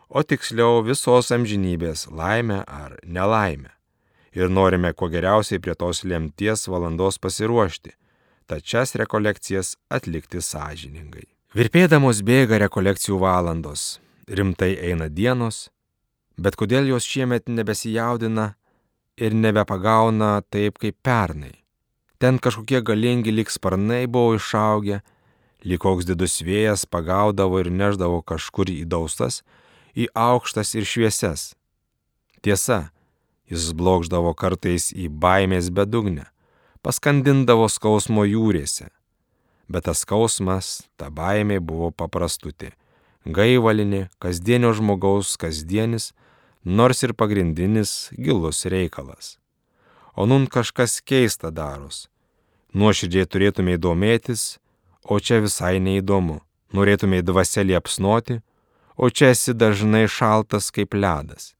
o 0.08 0.22
tiksliau 0.22 0.82
visos 0.84 1.32
amžinybės 1.34 2.08
laimę 2.10 2.62
ar 2.66 2.96
nelaimę. 3.04 3.72
Ir 4.32 4.52
norime 4.52 4.92
kuo 4.92 5.08
geriausiai 5.10 5.60
prie 5.60 5.74
tos 5.74 6.04
lemties 6.04 6.68
valandos 6.68 7.18
pasiruošti, 7.18 7.94
tačias 8.48 8.94
rekolekcijas 8.96 9.74
atlikti 9.90 10.40
sąžiningai. 10.44 11.26
Virpėdamos 11.56 12.20
bėga 12.22 12.58
rekolekcijų 12.60 13.18
valandos, 13.22 13.98
rimtai 14.28 14.74
eina 14.84 15.08
dienos, 15.08 15.70
bet 16.36 16.56
kodėl 16.60 16.86
jos 16.92 17.08
šiemet 17.08 17.48
nebesijaudina 17.48 18.52
ir 19.18 19.34
nebepagauna 19.34 20.38
taip 20.50 20.78
kaip 20.78 20.96
pernai. 21.02 21.54
Ten 22.18 22.38
kažkokie 22.38 22.80
galingi 22.82 23.34
lik 23.34 23.50
sparnai 23.50 24.06
buvo 24.06 24.34
išaugę, 24.38 25.02
lyg 25.62 25.80
koks 25.82 26.06
didus 26.08 26.40
vėjas 26.42 26.86
pagaudavo 26.86 27.60
ir 27.62 27.70
neždavo 27.70 28.22
kažkur 28.26 28.70
į 28.70 28.84
daustas, 28.90 29.42
į 29.94 30.08
aukštas 30.14 30.74
ir 30.78 30.86
šviesias. 30.86 31.52
Tiesa, 32.42 32.90
jis 33.50 33.72
blokždavo 33.74 34.34
kartais 34.38 34.90
į 34.94 35.08
baimės 35.10 35.70
bedugnę, 35.74 36.28
paskandindavo 36.82 37.68
skausmo 37.70 38.26
jūrėse. 38.26 38.90
Bet 39.68 39.84
tas 39.84 40.02
skausmas, 40.04 40.88
ta 40.96 41.10
baimė 41.12 41.58
buvo 41.60 41.90
paprastutė, 41.92 42.72
gaivalinė, 43.26 44.08
kasdienio 44.22 44.72
žmogaus 44.72 45.36
kasdienis, 45.40 46.12
nors 46.68 47.02
ir 47.02 47.12
pagrindinis 47.12 48.10
gilus 48.12 48.66
reikalas. 48.66 49.38
O 50.14 50.26
nun 50.26 50.46
kažkas 50.46 51.00
keista 51.00 51.50
daros. 51.50 52.08
Nuoširdžiai 52.76 53.24
turėtumai 53.32 53.78
domėtis, 53.80 54.58
o 55.08 55.16
čia 55.16 55.40
visai 55.40 55.78
neįdomu. 55.80 56.42
Norėtumai 56.76 57.22
dvasia 57.24 57.64
liepsnoti, 57.64 58.42
o 59.00 59.08
čia 59.08 59.32
esi 59.32 59.54
dažnai 59.56 60.04
šaltas 60.04 60.68
kaip 60.74 60.92
ledas. 60.92 61.54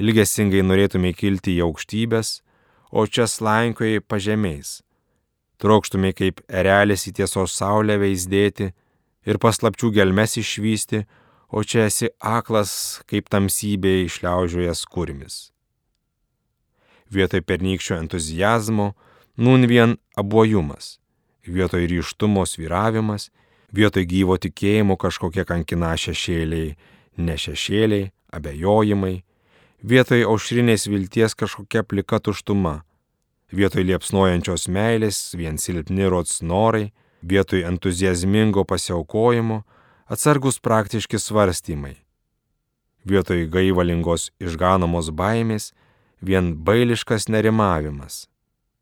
Ilgesingai 0.00 0.64
norėtumai 0.64 1.12
kilti 1.12 1.58
į 1.58 1.66
aukštybės, 1.68 2.40
o 2.88 3.04
čia 3.04 3.28
slankioji 3.28 4.00
pažemiais. 4.00 4.78
Trokštumai 5.60 6.14
kaip 6.16 6.40
erelis 6.48 7.04
į 7.10 7.18
tiesos 7.20 7.52
saulę 7.58 7.98
veizdėti 8.00 8.70
ir 9.28 9.40
paslapčių 9.42 9.90
gelmes 9.98 10.38
išvysti, 10.40 11.02
o 11.48 11.64
čia 11.64 11.86
esi 11.88 12.10
aklas 12.20 13.00
kaip 13.08 13.28
tamsybė 13.32 14.04
išliaužiojas 14.04 14.84
kurmis. 14.88 15.50
Vietoj 17.08 17.40
pernykščio 17.48 17.96
entuzijazmo, 18.02 18.92
nun 19.36 19.64
vien 19.70 19.96
abuojumas, 20.16 20.98
vietoj 21.48 21.86
ryštumo 21.88 22.44
sviravimas, 22.46 23.30
vietoj 23.72 24.04
gyvo 24.04 24.36
tikėjimo 24.36 24.98
kažkokie 25.00 25.46
kankina 25.48 25.94
šešėliai, 25.96 26.76
ne 27.16 27.36
šešėliai, 27.40 28.10
abejojimai, 28.32 29.22
vietoj 29.80 30.26
aušrinės 30.28 30.84
vilties 30.92 31.34
kažkokia 31.34 31.82
plika 31.82 32.20
tuštuma, 32.20 32.82
vietoj 33.52 33.86
liepsnojančios 33.88 34.68
meilės 34.68 35.32
vien 35.38 35.56
silpni 35.56 36.08
rots 36.12 36.42
norai, 36.42 36.90
vietoj 37.22 37.64
entuzijazmingo 37.70 38.64
pasiaukojimo, 38.68 39.62
atsargus 40.08 40.58
praktiški 40.60 41.18
svarstymai. 41.18 41.94
Vietoj 43.04 43.44
gaivalingos 43.52 44.30
išganomos 44.40 45.10
baimės 45.12 45.72
vien 46.20 46.54
bailiškas 46.64 47.28
nerimavimas. 47.28 48.26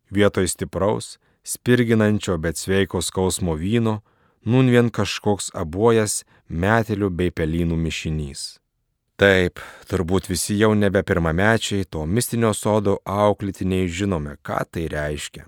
Vietoj 0.09 0.47
stipraus, 0.47 1.17
spirginančio 1.43 2.37
bet 2.37 2.57
sveiko 2.57 3.01
skausmo 3.01 3.55
vyno, 3.59 3.99
nun 4.43 4.71
vien 4.71 4.89
kažkoks 4.89 5.51
abuojas 5.53 6.23
metelių 6.47 7.11
bei 7.11 7.31
pelynų 7.31 7.75
mišinys. 7.75 8.45
Taip, 9.19 9.59
turbūt 9.89 10.29
visi 10.29 10.55
jau 10.61 10.71
nebe 10.77 11.03
pirmamečiai 11.03 11.89
to 11.89 12.05
mistinio 12.05 12.53
sodo 12.53 12.99
auklitiniai 13.03 13.87
žinome, 13.89 14.37
ką 14.45 14.63
tai 14.71 14.87
reiškia. 14.93 15.47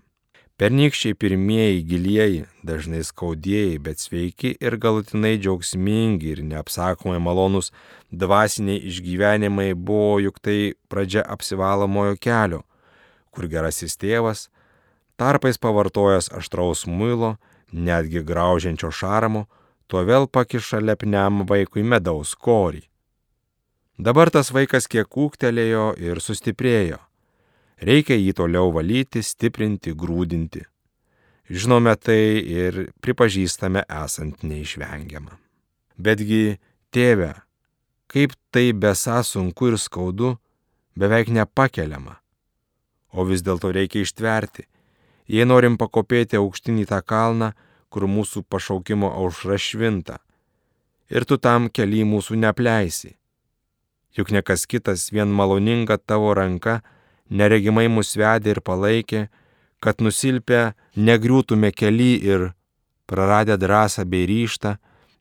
Pernykščiai 0.60 1.16
pirmieji 1.16 1.86
gilieji, 1.88 2.40
dažnai 2.68 3.00
skaudėjai, 3.08 3.78
bet 3.80 4.02
sveiki 4.04 4.50
ir 4.60 4.76
galutinai 4.76 5.38
džiaugsmingi 5.40 6.34
ir 6.34 6.42
neapsakomai 6.44 7.22
malonus 7.24 7.72
dvasiniai 8.12 8.82
išgyvenimai 8.92 9.70
buvo 9.72 10.18
juk 10.20 10.44
tai 10.44 10.58
pradžia 10.92 11.24
apsivalomojo 11.24 12.20
kelio, 12.20 12.66
kur 13.32 13.48
gerasis 13.48 13.96
tėvas, 13.96 14.50
tarpais 15.16 15.64
pavartojęs 15.64 16.28
aštraus 16.36 16.84
muilo, 16.92 17.38
netgi 17.72 18.28
graužiančio 18.28 18.92
šarmo, 18.92 19.48
tuo 19.88 20.04
vėl 20.04 20.28
pakiša 20.28 20.84
lepniam 20.84 21.46
vaikui 21.48 21.88
medaus 21.88 22.36
korį. 22.36 22.84
Dabar 23.96 24.28
tas 24.28 24.52
vaikas 24.52 24.92
kiek 24.92 25.08
kūktelėjo 25.08 25.94
ir 26.04 26.20
sustiprėjo 26.20 27.06
Reikia 27.80 28.18
jį 28.20 28.34
toliau 28.36 28.74
valyti, 28.76 29.24
stiprinti, 29.24 29.94
grūdinti. 29.96 30.66
Žinome 31.50 31.96
tai 31.96 32.44
ir 32.44 32.90
pripažįstame 33.02 33.86
esant 33.88 34.44
neišvengiamą. 34.44 35.38
Betgi, 35.98 36.60
tėve, 36.92 37.32
kaip 38.12 38.36
tai 38.52 38.72
besa 38.74 39.22
sunku 39.24 39.72
ir 39.72 39.78
skaudu, 39.80 40.36
beveik 41.00 41.32
nepakeliama. 41.32 42.20
O 43.16 43.26
vis 43.26 43.42
dėlto 43.42 43.72
reikia 43.74 44.04
ištverti, 44.04 44.68
jei 45.32 45.48
norim 45.48 45.80
pakopėti 45.80 46.38
aukštinį 46.38 46.86
tą 46.92 47.00
kalną, 47.02 47.54
kur 47.90 48.06
mūsų 48.06 48.44
pašaukimo 48.46 49.10
aušra 49.24 49.58
švinta. 49.58 50.20
Ir 51.10 51.26
tu 51.26 51.40
tam 51.42 51.72
keli 51.74 52.04
mūsų 52.06 52.38
nepleisi. 52.38 53.16
Juk 54.14 54.30
nekas 54.36 54.68
kitas 54.70 55.10
vien 55.14 55.32
maloninga 55.34 55.98
tavo 55.98 56.36
ranka, 56.38 56.82
neregimai 57.30 57.88
mus 57.88 58.16
vedė 58.18 58.56
ir 58.56 58.62
palaikė, 58.66 59.28
kad 59.80 60.02
nusilpę 60.04 60.74
negriūtume 60.98 61.72
keli 61.72 62.18
ir, 62.26 62.52
praradę 63.10 63.58
drąsą 63.58 64.06
bei 64.06 64.28
ryštą, 64.30 64.76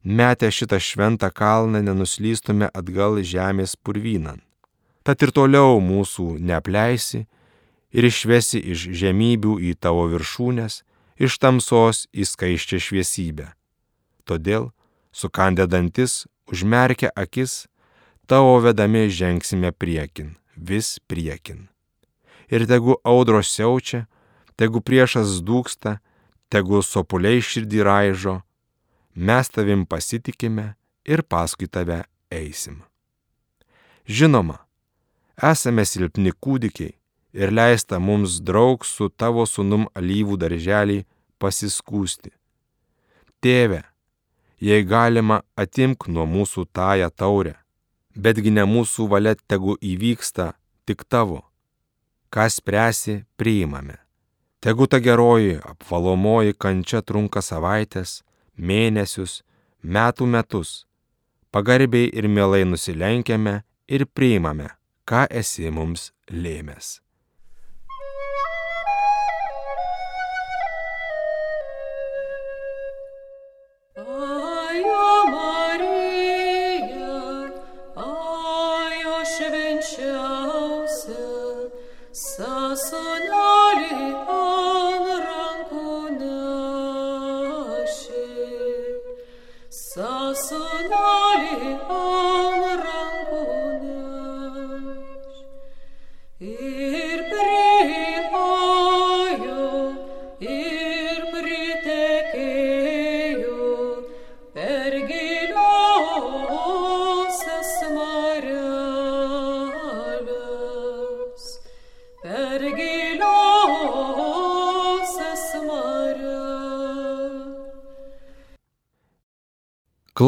metę 0.04 0.50
šitą 0.52 0.78
šventą 0.80 1.30
kalną 1.30 1.82
nenuslystume 1.82 2.68
atgal 2.74 3.20
žemės 3.22 3.76
purvynan. 3.76 4.42
Tad 5.04 5.22
ir 5.22 5.32
toliau 5.32 5.78
mūsų 5.80 6.36
neapleisi 6.40 7.24
ir 7.92 8.04
išvesi 8.04 8.60
iš 8.74 8.88
žemybių 9.00 9.54
į 9.70 9.76
tavo 9.80 10.08
viršūnės, 10.12 10.82
iš 11.16 11.38
tamsos 11.38 12.06
į 12.12 12.28
skaiščią 12.28 12.82
šviesybę. 12.82 13.48
Todėl, 14.28 14.68
sukandę 15.12 15.64
dantis, 15.66 16.26
užmerkę 16.52 17.08
akis, 17.16 17.64
tavo 18.28 18.60
vedami 18.60 19.08
žengsime 19.08 19.72
priekin, 19.72 20.36
vis 20.56 20.98
priekin 21.08 21.68
ir 22.50 22.66
tegu 22.66 22.96
audros 23.04 23.50
siaučia, 23.52 24.06
tegu 24.56 24.80
priešas 24.80 25.38
dūksta, 25.44 25.98
tegu 26.48 26.82
sopuliai 26.82 27.42
širdį 27.44 27.82
raižo, 27.84 28.38
mes 29.14 29.50
tavim 29.52 29.84
pasitikime 29.86 30.72
ir 31.04 31.22
paskui 31.22 31.68
tave 31.68 32.02
eisim. 32.32 32.80
Žinoma, 34.08 34.56
esame 35.36 35.84
silpni 35.84 36.32
kūdikiai 36.32 36.94
ir 37.36 37.52
leista 37.52 37.98
mums 38.00 38.40
draug 38.40 38.86
su 38.86 39.10
tavo 39.10 39.44
sunum 39.46 39.86
alyvų 39.98 40.38
darželį 40.40 41.02
pasiskūsti. 41.38 42.32
Tėve, 43.44 43.84
jei 44.58 44.82
galima, 44.82 45.42
atimk 45.54 46.08
nuo 46.08 46.24
mūsų 46.26 46.64
tąją 46.74 47.12
taurę, 47.14 47.54
betgi 48.16 48.50
ne 48.50 48.64
mūsų 48.66 49.06
valia 49.12 49.36
tegu 49.46 49.76
įvyksta 49.78 50.54
tik 50.88 51.04
tavo 51.06 51.44
ką 52.30 52.48
spręsi, 52.50 53.24
priimame. 53.36 53.96
Tegu 54.60 54.86
ta 54.86 54.98
geroji, 55.00 55.58
apvalomoji 55.62 56.54
kančia 56.58 57.02
trunka 57.02 57.42
savaitės, 57.42 58.22
mėnesius, 58.58 59.42
metų 59.82 60.26
metus. 60.26 60.84
Pagarbiai 61.54 62.10
ir 62.12 62.28
mielai 62.28 62.64
nusilenkiame 62.66 63.62
ir 63.88 64.06
priimame, 64.06 64.68
ką 65.08 65.26
esi 65.30 65.70
mums 65.70 66.10
lėmęs. 66.28 66.98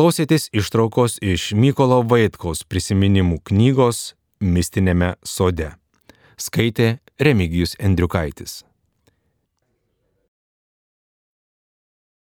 Klausėtės 0.00 0.46
ištraukos 0.56 1.18
iš 1.20 1.50
Mykolo 1.52 1.98
Vaitkaus 2.08 2.62
prisiminimų 2.64 3.36
knygos 3.50 3.98
Mistinėme 4.40 5.10
sode. 5.20 5.66
Skaitė 6.40 6.86
Remigijus 7.20 7.76
Endriukaitis. 7.76 8.62